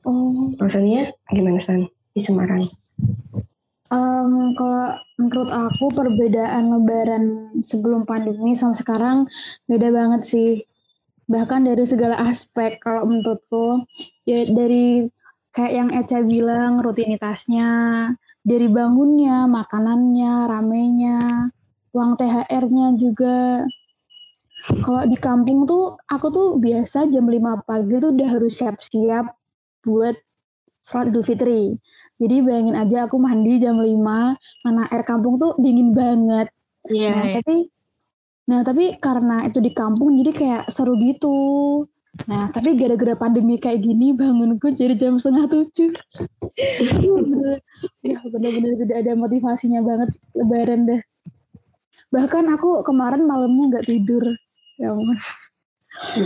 Oh. 0.08 0.56
Rasanya 0.56 1.12
gimana 1.28 1.60
San 1.60 1.84
di 2.16 2.20
Semarang? 2.24 2.64
Um, 3.88 4.52
kalau 4.56 5.00
menurut 5.16 5.48
aku 5.52 5.92
perbedaan 5.92 6.72
Lebaran 6.72 7.24
sebelum 7.64 8.04
pandemi 8.04 8.52
sama 8.52 8.76
sekarang 8.76 9.28
beda 9.68 9.92
banget 9.92 10.22
sih. 10.24 10.50
Bahkan 11.28 11.68
dari 11.68 11.84
segala 11.84 12.16
aspek 12.24 12.80
kalau 12.80 13.04
menurutku 13.04 13.84
ya 14.24 14.48
dari 14.48 15.08
kayak 15.52 15.72
yang 15.72 15.90
Eca 15.92 16.24
bilang 16.24 16.80
rutinitasnya, 16.80 17.68
dari 18.48 18.68
bangunnya, 18.72 19.44
makanannya, 19.44 20.48
ramenya, 20.48 21.18
uang 21.92 22.16
THR-nya 22.16 22.96
juga. 22.96 23.68
Kalau 24.68 25.04
di 25.04 25.16
kampung 25.20 25.68
tuh 25.68 26.00
aku 26.08 26.26
tuh 26.32 26.48
biasa 26.56 27.12
jam 27.12 27.28
5 27.28 27.68
pagi 27.68 28.00
tuh 28.00 28.16
udah 28.16 28.28
harus 28.32 28.56
siap-siap 28.56 29.28
buat 29.84 30.16
sholat 30.80 31.12
Idul 31.12 31.24
Fitri. 31.28 31.76
Jadi 32.16 32.36
bayangin 32.42 32.74
aja 32.74 33.04
aku 33.04 33.20
mandi 33.20 33.60
jam 33.60 33.76
5, 33.76 34.34
mana 34.64 34.82
air 34.88 35.04
kampung 35.04 35.36
tuh 35.36 35.52
dingin 35.60 35.92
banget. 35.92 36.48
Iya. 36.88 36.96
Yeah, 36.96 37.14
nah, 37.14 37.24
yeah. 37.28 37.36
tapi 37.44 37.56
Nah, 38.48 38.64
tapi 38.64 38.96
karena 38.96 39.44
itu 39.44 39.60
di 39.60 39.76
kampung 39.76 40.16
jadi 40.16 40.32
kayak 40.32 40.62
seru 40.72 40.96
gitu. 40.96 41.36
Nah, 42.26 42.50
tapi 42.50 42.74
gara-gara 42.74 43.14
pandemi 43.14 43.60
kayak 43.62 43.86
gini 43.86 44.10
bangunku 44.10 44.74
jadi 44.74 44.98
jam 44.98 45.22
setengah 45.22 45.46
tujuh. 45.46 45.94
ya 48.08 48.18
bener-bener 48.26 48.74
tidak 48.82 48.96
ada 49.06 49.12
motivasinya 49.14 49.80
banget 49.86 50.10
lebaran 50.34 50.90
deh. 50.90 51.02
Bahkan 52.10 52.44
aku 52.56 52.82
kemarin 52.82 53.28
malamnya 53.28 53.78
nggak 53.78 53.86
tidur. 53.86 54.24
Ya 54.80 54.90
ampun. 54.90 55.18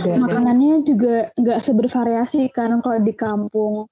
Makanannya 0.01 0.85
juga 0.85 1.29
nggak 1.37 1.59
sebervariasi 1.61 2.49
kan 2.49 2.81
kalau 2.81 2.97
di 3.03 3.13
kampung. 3.13 3.85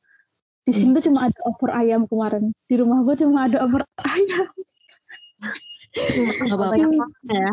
Di 0.62 0.72
sini 0.74 0.94
tuh 0.98 1.12
cuma 1.12 1.30
ada 1.30 1.40
opor 1.46 1.70
ayam 1.74 2.06
kemarin. 2.06 2.54
Di 2.70 2.78
rumah 2.78 3.02
gue 3.06 3.18
cuma 3.18 3.50
ada 3.50 3.66
opor 3.66 3.82
ayam. 4.18 4.48
Gak 6.48 6.56
apa-apa 6.56 6.78
ya. 7.28 7.52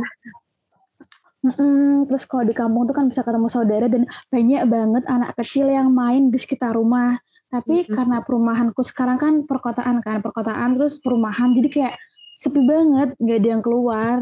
Mm, 1.38 2.10
terus 2.10 2.26
kalau 2.26 2.44
di 2.46 2.54
kampung 2.56 2.90
tuh 2.90 2.96
kan 2.98 3.06
bisa 3.06 3.22
ketemu 3.22 3.46
saudara 3.46 3.86
dan 3.86 4.10
banyak 4.34 4.62
banget 4.66 5.02
anak 5.06 5.30
kecil 5.38 5.70
yang 5.70 5.94
main 5.94 6.34
di 6.34 6.38
sekitar 6.38 6.74
rumah. 6.74 7.18
Tapi 7.48 7.86
mm-hmm. 7.86 7.94
karena 7.94 8.18
perumahanku 8.26 8.82
sekarang 8.84 9.16
kan 9.16 9.34
perkotaan 9.46 10.04
kan, 10.04 10.20
perkotaan 10.20 10.76
terus 10.76 11.00
perumahan 11.00 11.54
jadi 11.56 11.68
kayak 11.70 11.94
sepi 12.36 12.60
banget, 12.66 13.14
nggak 13.22 13.38
ada 13.40 13.48
yang 13.56 13.62
keluar, 13.62 14.18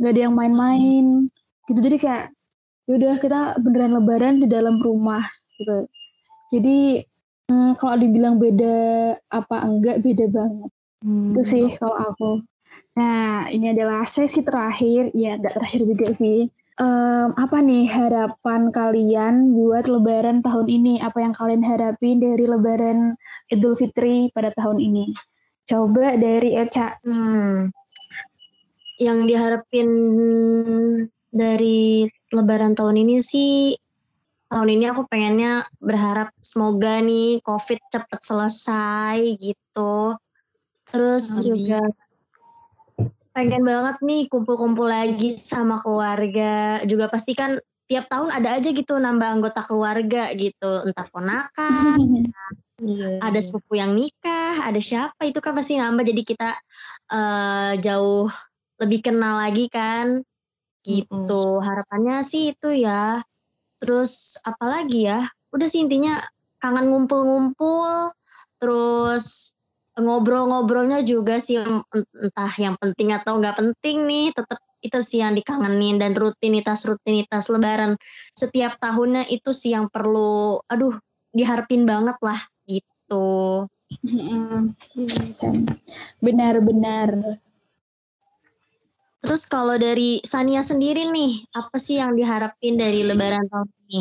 nggak 0.00 0.10
ada 0.14 0.20
yang 0.30 0.34
main-main 0.34 1.28
gitu. 1.68 1.78
Jadi 1.78 1.96
kayak 2.00 2.24
ya 2.88 2.92
udah 2.96 3.14
kita 3.20 3.40
beneran 3.60 3.92
lebaran 4.00 4.34
di 4.40 4.46
dalam 4.48 4.80
rumah 4.80 5.26
gitu. 5.58 5.86
Jadi 6.50 7.04
Hmm, 7.50 7.74
kalau 7.74 7.98
dibilang 7.98 8.38
beda 8.38 8.74
apa 9.26 9.66
enggak 9.66 10.06
beda 10.06 10.30
banget. 10.30 10.70
Hmm. 11.02 11.34
Itu 11.34 11.42
sih 11.42 11.64
kalau 11.74 11.98
aku. 11.98 12.30
Nah, 12.98 13.46
ini 13.50 13.70
adalah 13.70 14.02
sesi 14.02 14.42
terakhir, 14.42 15.14
ya 15.14 15.38
enggak 15.38 15.54
terakhir 15.60 15.82
juga 15.86 16.08
sih. 16.10 16.50
Em, 16.80 17.28
apa 17.36 17.60
nih 17.60 17.86
harapan 17.92 18.72
kalian 18.72 19.52
buat 19.52 19.84
Lebaran 19.84 20.40
tahun 20.40 20.66
ini? 20.66 20.94
Apa 21.04 21.20
yang 21.20 21.36
kalian 21.36 21.60
harapin 21.60 22.18
dari 22.18 22.48
Lebaran 22.48 23.14
Idul 23.52 23.76
Fitri 23.76 24.32
pada 24.32 24.48
tahun 24.56 24.80
ini? 24.80 25.12
Coba 25.68 26.16
dari 26.16 26.56
Eca. 26.56 26.96
Hmm. 27.04 27.68
Yang 28.96 29.18
diharapin 29.28 29.88
dari 31.30 32.08
Lebaran 32.32 32.72
tahun 32.72 32.96
ini 33.06 33.16
sih, 33.22 33.76
tahun 34.50 34.68
ini 34.80 34.84
aku 34.90 35.06
pengennya 35.06 35.62
berharap 35.78 36.34
semoga 36.42 36.98
nih 37.04 37.38
COVID 37.44 37.80
cepet 37.92 38.20
selesai 38.24 39.16
gitu. 39.38 40.16
Terus 40.90 41.24
Amin. 41.38 41.46
juga 41.46 41.80
pengen 43.30 43.62
banget 43.62 43.96
nih 44.02 44.26
kumpul-kumpul 44.26 44.86
lagi 44.86 45.30
sama 45.30 45.78
keluarga. 45.78 46.82
Juga 46.86 47.06
pasti 47.06 47.32
kan 47.34 47.56
tiap 47.90 48.06
tahun 48.06 48.30
ada 48.30 48.54
aja 48.58 48.70
gitu 48.70 48.94
nambah 48.98 49.28
anggota 49.40 49.60
keluarga 49.66 50.30
gitu. 50.34 50.86
Entah 50.86 51.06
ponakan, 51.10 51.98
Iya, 52.80 53.20
ada 53.20 53.40
sepupu 53.44 53.76
yang 53.76 53.92
nikah, 53.92 54.64
ada 54.64 54.80
siapa 54.80 55.28
itu 55.28 55.36
kan 55.44 55.52
pasti 55.52 55.76
nambah. 55.76 56.00
Jadi 56.00 56.22
kita 56.24 56.48
eh, 57.12 57.72
jauh 57.76 58.24
lebih 58.80 59.04
kenal 59.04 59.36
lagi 59.36 59.68
kan. 59.68 60.24
Gitu. 60.80 61.42
Harapannya 61.60 62.24
sih 62.24 62.56
itu 62.56 62.72
ya. 62.72 63.20
Terus 63.76 64.40
apalagi 64.48 65.12
ya? 65.12 65.20
Udah 65.52 65.68
sih 65.68 65.84
intinya 65.84 66.16
kangen 66.56 66.88
ngumpul-ngumpul. 66.88 68.16
Terus 68.56 69.52
ngobrol-ngobrolnya 70.00 71.04
juga 71.04 71.36
sih 71.38 71.60
entah 71.60 72.52
yang 72.56 72.74
penting 72.80 73.12
atau 73.14 73.38
nggak 73.38 73.56
penting 73.60 74.08
nih 74.08 74.32
tetap 74.32 74.58
itu 74.80 74.98
sih 75.04 75.20
yang 75.20 75.36
dikangenin 75.36 76.00
dan 76.00 76.16
rutinitas-rutinitas 76.16 77.52
lebaran 77.52 78.00
setiap 78.32 78.80
tahunnya 78.80 79.28
itu 79.28 79.52
sih 79.52 79.76
yang 79.76 79.92
perlu 79.92 80.60
aduh 80.66 80.96
diharapin 81.36 81.84
banget 81.84 82.16
lah 82.24 82.40
gitu. 82.64 83.68
Benar-benar. 86.24 87.38
terus 89.20 89.44
kalau 89.44 89.76
dari 89.76 90.24
Sania 90.24 90.64
sendiri 90.64 91.12
nih 91.12 91.44
apa 91.52 91.76
sih 91.76 92.00
yang 92.00 92.16
diharapin 92.16 92.80
dari 92.80 93.04
lebaran 93.04 93.44
tahun 93.52 93.68
ini 93.92 94.00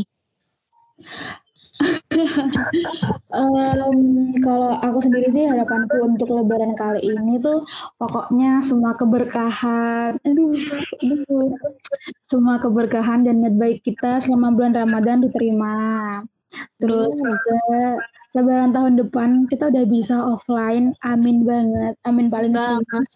Em, 3.29 3.99
kalau 4.43 4.75
aku 4.83 4.99
sendiri 4.99 5.31
sih 5.31 5.47
harapanku 5.47 5.95
untuk 6.03 6.33
Lebaran 6.33 6.75
kali 6.75 6.99
ini 6.99 7.39
tuh 7.39 7.63
pokoknya 7.95 8.59
semua 8.65 8.97
keberkahan, 8.99 10.19
aduh, 10.19 10.53
aduh, 10.99 11.55
semua 12.25 12.59
keberkahan 12.59 13.23
dan 13.23 13.39
niat 13.39 13.55
baik 13.55 13.85
kita 13.85 14.19
selama 14.19 14.51
bulan 14.51 14.75
Ramadan 14.75 15.23
diterima. 15.23 15.77
Terus 16.81 17.13
juga 17.15 18.01
Lebaran 18.37 18.75
tahun 18.75 18.93
depan 19.01 19.29
kita 19.49 19.73
udah 19.73 19.85
bisa 19.89 20.15
offline, 20.19 20.93
amin 21.01 21.47
banget, 21.47 21.95
amin 22.05 22.27
paling 22.29 22.53
Banget. 22.53 23.07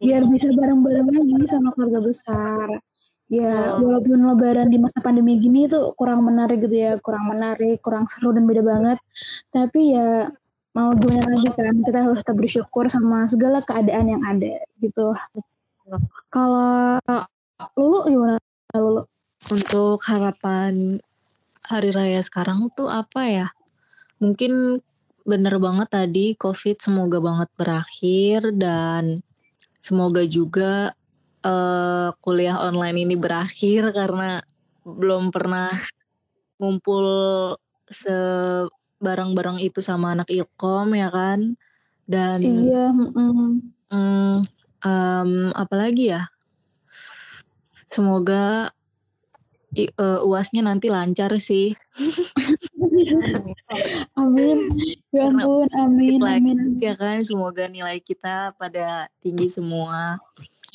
Biar 0.00 0.22
bisa 0.30 0.48
bareng-bareng 0.54 1.10
lagi 1.10 1.44
sama 1.50 1.74
keluarga 1.74 2.00
besar. 2.00 2.68
Ya, 3.26 3.74
Betul. 3.74 3.82
walaupun 3.90 4.18
lebaran 4.22 4.68
di 4.70 4.78
masa 4.78 5.02
pandemi 5.02 5.34
gini 5.42 5.66
tuh 5.66 5.90
kurang 5.98 6.22
menarik 6.22 6.62
gitu 6.62 6.78
ya, 6.78 6.92
kurang 7.02 7.26
menarik, 7.26 7.82
kurang 7.82 8.06
seru 8.06 8.30
dan 8.30 8.46
beda 8.46 8.62
banget. 8.62 8.98
Tapi 9.50 9.98
ya 9.98 10.30
mau 10.78 10.94
gimana 10.94 11.34
lagi 11.34 11.50
kan, 11.50 11.82
kita 11.82 12.06
harus 12.06 12.22
tetap 12.22 12.38
bersyukur 12.38 12.86
sama 12.86 13.26
segala 13.26 13.64
keadaan 13.66 14.14
yang 14.14 14.22
ada 14.22 14.62
gitu. 14.78 15.10
Kalau 16.30 17.02
Lulu 17.74 17.98
gimana 18.06 18.34
Lulu? 18.78 19.02
Untuk 19.50 19.98
harapan 20.06 21.02
hari 21.66 21.90
raya 21.90 22.22
sekarang 22.22 22.70
tuh 22.78 22.86
apa 22.86 23.22
ya? 23.26 23.48
Mungkin 24.22 24.78
bener 25.26 25.58
banget 25.58 25.90
tadi 25.90 26.38
COVID 26.38 26.78
semoga 26.78 27.18
banget 27.18 27.50
berakhir 27.58 28.54
dan 28.54 29.18
semoga 29.82 30.22
juga 30.22 30.94
eh, 31.46 32.08
kuliah 32.18 32.58
online 32.58 33.06
ini 33.06 33.14
berakhir 33.14 33.94
karena 33.94 34.42
belum 34.82 35.30
pernah 35.30 35.70
ngumpul 36.58 37.06
sebarang-barang 37.86 39.62
itu 39.62 39.78
sama 39.78 40.18
anak 40.18 40.26
ilkom 40.32 40.96
ya 40.98 41.06
kan 41.12 41.54
dan 42.06 42.38
Iya, 42.42 42.90
mm, 42.90 43.76
Hmm, 43.86 44.42
em, 44.82 45.54
apalagi 45.54 46.10
ya? 46.10 46.26
Semoga 47.86 48.74
i- 49.78 49.94
eh, 49.94 50.20
uasnya 50.26 50.66
nanti 50.66 50.90
lancar 50.90 51.30
sih. 51.38 51.70
amin. 54.18 54.58
Ya 55.14 55.30
ampun, 55.30 55.70
amin, 55.70 56.18
amin. 56.18 56.58
ya 56.82 56.98
kan, 56.98 57.22
semoga 57.22 57.70
nilai 57.70 58.02
kita 58.02 58.58
pada 58.58 59.06
tinggi 59.22 59.46
semua. 59.46 60.18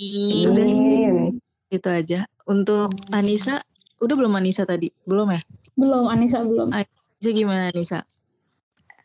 Ih, 0.02 0.50
Udah 0.50 0.68
sih, 0.74 1.06
Amin. 1.06 1.38
itu 1.70 1.86
aja. 1.86 2.26
Untuk 2.50 2.90
Anissa, 3.14 3.62
udah 4.02 4.16
belum 4.18 4.34
Anissa 4.34 4.66
tadi? 4.66 4.90
Belum 5.06 5.30
ya? 5.30 5.42
Belum, 5.78 6.10
Anissa 6.10 6.42
belum. 6.42 6.74
Anissa 6.74 7.30
gimana 7.30 7.70
Anissa? 7.70 8.02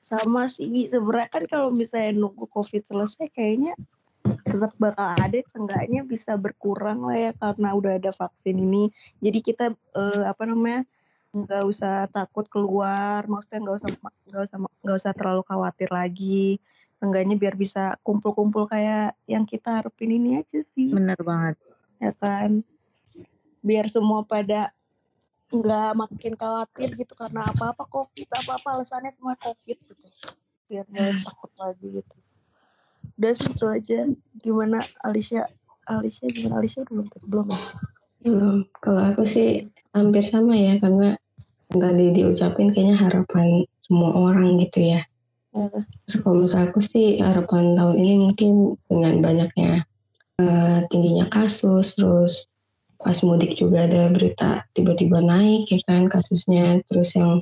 sama 0.07 0.47
sih 0.47 0.87
sebenarnya 0.87 1.27
kan 1.27 1.45
kalau 1.51 1.75
misalnya 1.75 2.15
nunggu 2.15 2.47
covid 2.47 2.87
selesai 2.87 3.27
kayaknya 3.35 3.75
tetap 4.47 4.71
bakal 4.79 5.03
ada 5.03 5.35
seenggaknya 5.43 6.07
bisa 6.07 6.39
berkurang 6.39 7.03
lah 7.03 7.19
ya 7.19 7.33
karena 7.35 7.75
udah 7.75 7.99
ada 7.99 8.15
vaksin 8.15 8.55
ini 8.55 8.87
jadi 9.19 9.39
kita 9.43 9.67
eh, 9.75 10.25
apa 10.31 10.47
namanya 10.47 10.87
nggak 11.35 11.63
usah 11.67 12.07
takut 12.07 12.47
keluar 12.47 13.27
maksudnya 13.27 13.67
nggak 13.67 13.77
usah 13.83 13.91
nggak 14.31 14.43
usah 14.47 14.59
nggak 14.63 14.97
usah 15.03 15.13
terlalu 15.19 15.43
khawatir 15.43 15.91
lagi 15.91 16.63
seenggaknya 16.97 17.37
biar 17.37 17.55
bisa 17.55 18.01
kumpul-kumpul 18.01 18.65
kayak 18.65 19.13
yang 19.29 19.45
kita 19.45 19.81
harapin 19.81 20.17
ini 20.17 20.41
aja 20.41 20.65
sih 20.65 20.89
Bener 20.97 21.21
banget. 21.21 21.61
ya 22.01 22.13
kan 22.17 22.65
biar 23.61 23.87
semua 23.93 24.25
pada 24.25 24.73
nggak 25.53 25.93
makin 25.95 26.35
khawatir 26.35 26.97
gitu 26.97 27.13
karena 27.15 27.47
apa-apa 27.53 27.85
covid 27.87 28.27
apa-apa 28.33 28.81
alasannya 28.81 29.13
semua 29.13 29.37
covid 29.37 29.79
gitu 29.79 29.93
biar 30.67 30.89
nggak 30.89 31.23
takut 31.23 31.53
lagi 31.61 31.87
gitu 32.03 32.17
udah 33.17 33.33
sih 33.33 33.53
itu 33.53 33.67
aja 33.69 33.99
gimana 34.41 34.83
Alicia 35.05 35.47
Alicia 35.87 36.27
gimana 36.33 36.59
Alicia 36.59 36.83
belum 36.89 37.07
belum 37.31 37.47
ya? 37.55 37.63
Belum. 38.27 38.67
Kalau 38.83 39.03
aku 39.15 39.23
sih 39.31 39.71
hampir 39.95 40.27
sama 40.27 40.59
ya 40.59 40.83
karena 40.83 41.15
tadi 41.71 42.07
diucapin 42.11 42.75
kayaknya 42.75 42.99
harapan 42.99 43.63
semua 43.79 44.11
orang 44.19 44.59
gitu 44.59 44.83
ya. 44.83 45.07
Terus 45.57 46.17
kalau 46.21 46.37
misalnya 46.45 46.69
aku 46.69 46.81
sih 46.93 47.19
harapan 47.25 47.73
tahun 47.77 47.97
ini 47.97 48.15
mungkin 48.29 48.51
dengan 48.93 49.15
banyaknya 49.25 49.73
eh, 50.41 50.79
tingginya 50.93 51.27
kasus, 51.33 51.97
terus 51.97 52.49
pas 52.97 53.17
mudik 53.25 53.57
juga 53.57 53.85
ada 53.89 54.09
berita 54.13 54.65
tiba-tiba 54.77 55.21
naik 55.21 55.69
ya 55.73 55.81
kan 55.89 56.13
kasusnya, 56.13 56.85
terus 56.89 57.17
yang 57.17 57.41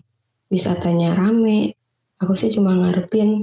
wisatanya 0.51 1.19
rame. 1.19 1.75
Aku 2.23 2.39
sih 2.39 2.55
cuma 2.55 2.79
ngarepin 2.79 3.43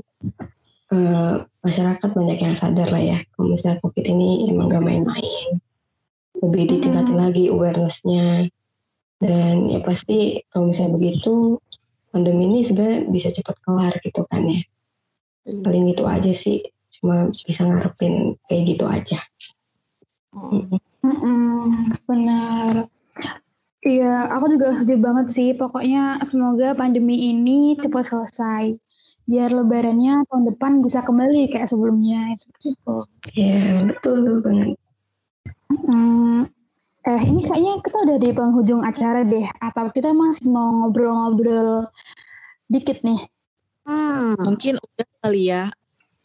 eh, 0.96 1.36
masyarakat 1.62 2.10
banyak 2.10 2.40
yang 2.40 2.56
sadar 2.56 2.88
lah 2.88 3.04
ya 3.04 3.20
kalau 3.36 3.54
misalnya 3.54 3.84
COVID 3.84 4.06
ini 4.08 4.48
emang 4.48 4.72
gak 4.72 4.88
main-main. 4.88 5.60
Lebih 6.42 6.64
ditingkatin 6.72 7.18
lagi 7.20 7.52
awareness-nya. 7.52 8.48
Dan 9.22 9.70
ya 9.70 9.86
pasti 9.86 10.42
kalau 10.50 10.74
misalnya 10.74 10.98
begitu 10.98 11.62
pandemi 12.12 12.48
ini 12.52 12.60
sebenarnya 12.68 13.08
bisa 13.10 13.30
cepat 13.32 13.56
kelar 13.64 13.94
gitu 14.04 14.28
kan 14.28 14.44
ya 14.46 14.62
paling 15.66 15.90
gitu 15.90 16.04
aja 16.06 16.32
sih 16.36 16.62
cuma 17.00 17.32
bisa 17.32 17.66
ngarepin 17.66 18.38
kayak 18.46 18.64
gitu 18.76 18.86
aja 18.86 19.20
Hmm. 20.32 20.80
Mm-mm, 21.04 21.92
benar. 22.08 22.88
Iya, 23.82 24.32
aku 24.32 24.46
juga 24.54 24.78
setuju 24.78 24.96
banget 25.02 25.28
sih. 25.34 25.50
Pokoknya 25.58 26.22
semoga 26.24 26.72
pandemi 26.72 27.34
ini 27.34 27.76
cepat 27.76 28.08
selesai. 28.08 28.80
Biar 29.28 29.50
lebarannya 29.52 30.24
tahun 30.30 30.44
depan 30.54 30.72
bisa 30.86 31.04
kembali 31.04 31.52
kayak 31.52 31.68
sebelumnya. 31.68 32.32
Seperti 32.38 32.78
itu. 32.78 32.98
ya 33.36 33.86
betul 33.92 34.40
banget 34.40 34.80
Hmm, 35.72 36.52
eh 37.02 37.22
ini 37.26 37.42
kayaknya 37.46 37.74
kita 37.82 37.98
udah 38.06 38.18
di 38.22 38.30
penghujung 38.30 38.82
acara 38.86 39.26
deh. 39.26 39.48
Atau 39.58 39.90
kita 39.90 40.14
masih 40.14 40.50
mau 40.50 40.70
ngobrol-ngobrol 40.86 41.90
dikit 42.70 43.02
nih? 43.02 43.22
Hmm, 43.86 44.38
Mungkin 44.38 44.78
udah 44.78 45.08
kali 45.26 45.50
ya. 45.50 45.64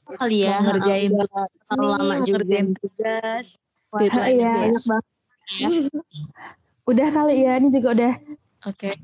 kali 0.06 0.46
ya. 0.46 0.60
Mau 0.62 0.70
ngerjain 0.70 1.10
tugas 1.16 1.50
lama 1.66 1.96
mau 1.98 2.22
juga. 2.22 2.36
ngerjain 2.38 2.68
tugas. 2.78 3.46
Wah, 3.90 4.00
iya. 4.28 4.68
besok. 4.68 5.02
Udah 6.90 7.08
kali 7.10 7.42
ya, 7.42 7.58
ini 7.58 7.68
juga 7.74 7.98
udah 7.98 8.14
Oke. 8.66 8.94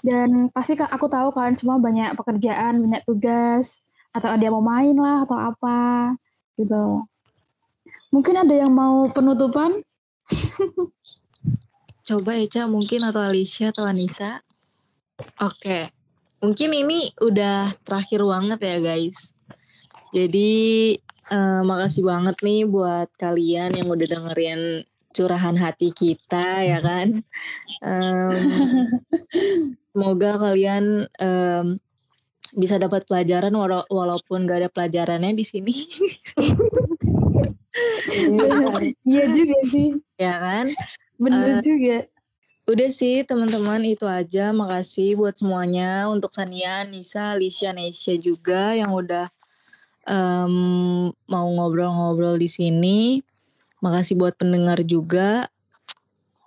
Dan 0.00 0.48
pasti 0.52 0.76
aku 0.76 1.08
tahu 1.08 1.32
kalian 1.32 1.56
semua 1.56 1.76
banyak 1.80 2.16
pekerjaan, 2.16 2.80
banyak 2.80 3.02
tugas, 3.04 3.80
atau 4.12 4.28
ada 4.32 4.40
yang 4.40 4.56
mau 4.56 4.64
main 4.64 4.96
lah 4.96 5.24
atau 5.28 5.36
apa 5.36 6.12
gitu. 6.56 7.04
Mungkin 8.12 8.34
ada 8.44 8.54
yang 8.56 8.72
mau 8.72 9.08
penutupan? 9.12 9.84
Coba 12.06 12.38
Eca 12.38 12.70
mungkin 12.70 13.02
atau 13.02 13.22
Alicia 13.22 13.74
atau 13.74 13.82
Anissa. 13.82 14.42
Oke. 15.42 15.90
Mungkin 16.38 16.70
ini 16.70 17.10
udah 17.18 17.72
terakhir 17.82 18.22
banget 18.22 18.58
ya 18.62 18.76
guys. 18.78 19.34
Jadi 20.14 20.94
eh, 21.32 21.60
makasih 21.66 22.06
banget 22.06 22.36
nih 22.46 22.62
buat 22.68 23.10
kalian 23.18 23.74
yang 23.74 23.88
udah 23.90 24.06
dengerin 24.06 24.86
curahan 25.16 25.56
hati 25.56 25.90
kita 25.90 26.62
ya 26.62 26.78
kan. 26.78 27.24
Em, 27.82 28.40
semoga 29.90 30.36
kalian 30.38 31.08
em, 31.18 31.80
bisa 32.54 32.78
dapat 32.78 33.04
pelajaran 33.08 33.52
wala- 33.52 33.88
walaupun 33.90 34.46
gak 34.46 34.64
ada 34.64 34.70
pelajarannya 34.70 35.34
di 35.34 35.44
sini 35.44 35.74
Iya 39.06 39.24
juga 39.30 39.58
sih, 39.70 39.88
ya 40.16 40.34
kan. 40.40 40.66
bener 41.16 41.60
Eh, 41.60 41.62
juga. 41.64 41.98
Udah 42.66 42.90
sih 42.90 43.22
teman-teman 43.22 43.78
itu 43.86 44.04
aja. 44.10 44.50
Makasih 44.50 45.14
buat 45.14 45.38
semuanya 45.38 46.10
untuk 46.10 46.34
Sania, 46.34 46.82
Nisa, 46.82 47.38
Alicia, 47.38 47.70
Nesha 47.70 48.18
juga 48.18 48.74
yang 48.74 48.90
udah 48.90 49.30
em, 50.02 50.54
mau 51.30 51.46
ngobrol-ngobrol 51.46 52.34
di 52.34 52.50
sini. 52.50 53.22
Makasih 53.78 54.18
buat 54.18 54.34
pendengar 54.34 54.82
juga. 54.82 55.46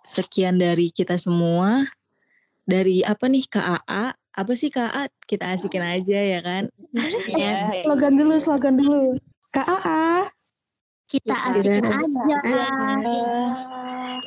Sekian 0.04 0.60
dari 0.60 0.92
kita 0.92 1.16
semua. 1.16 1.88
Dari 2.68 3.00
apa 3.08 3.32
nih 3.32 3.48
KAA? 3.48 4.12
Apa 4.14 4.54
sih 4.60 4.70
KAA? 4.70 5.08
Kita 5.24 5.56
asikin 5.56 5.82
aja 5.88 6.20
ya 6.20 6.40
kan. 6.44 6.68
Ya, 7.32 7.54
Slogan 7.88 8.20
dulu, 8.20 8.36
slogan 8.44 8.76
dulu. 8.76 9.16
KAA. 9.56 10.36
Kita 11.10 11.34
asikin 11.50 11.84
aja. 11.90 12.38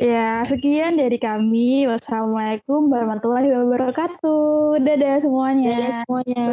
Ya, 0.03 0.42
sekian 0.42 0.99
dari 0.99 1.16
kami. 1.23 1.87
Wassalamualaikum 1.87 2.90
warahmatullahi 2.90 3.55
wabarakatuh. 3.55 4.83
Dadah 4.83 5.23
semuanya. 5.23 5.79
Dadah 5.79 5.92
semuanya. 6.03 6.45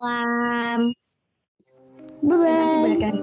Salam. 0.00 0.80
Bye-bye. 2.24 2.80
Bye, 2.84 2.96
guys. 2.96 3.20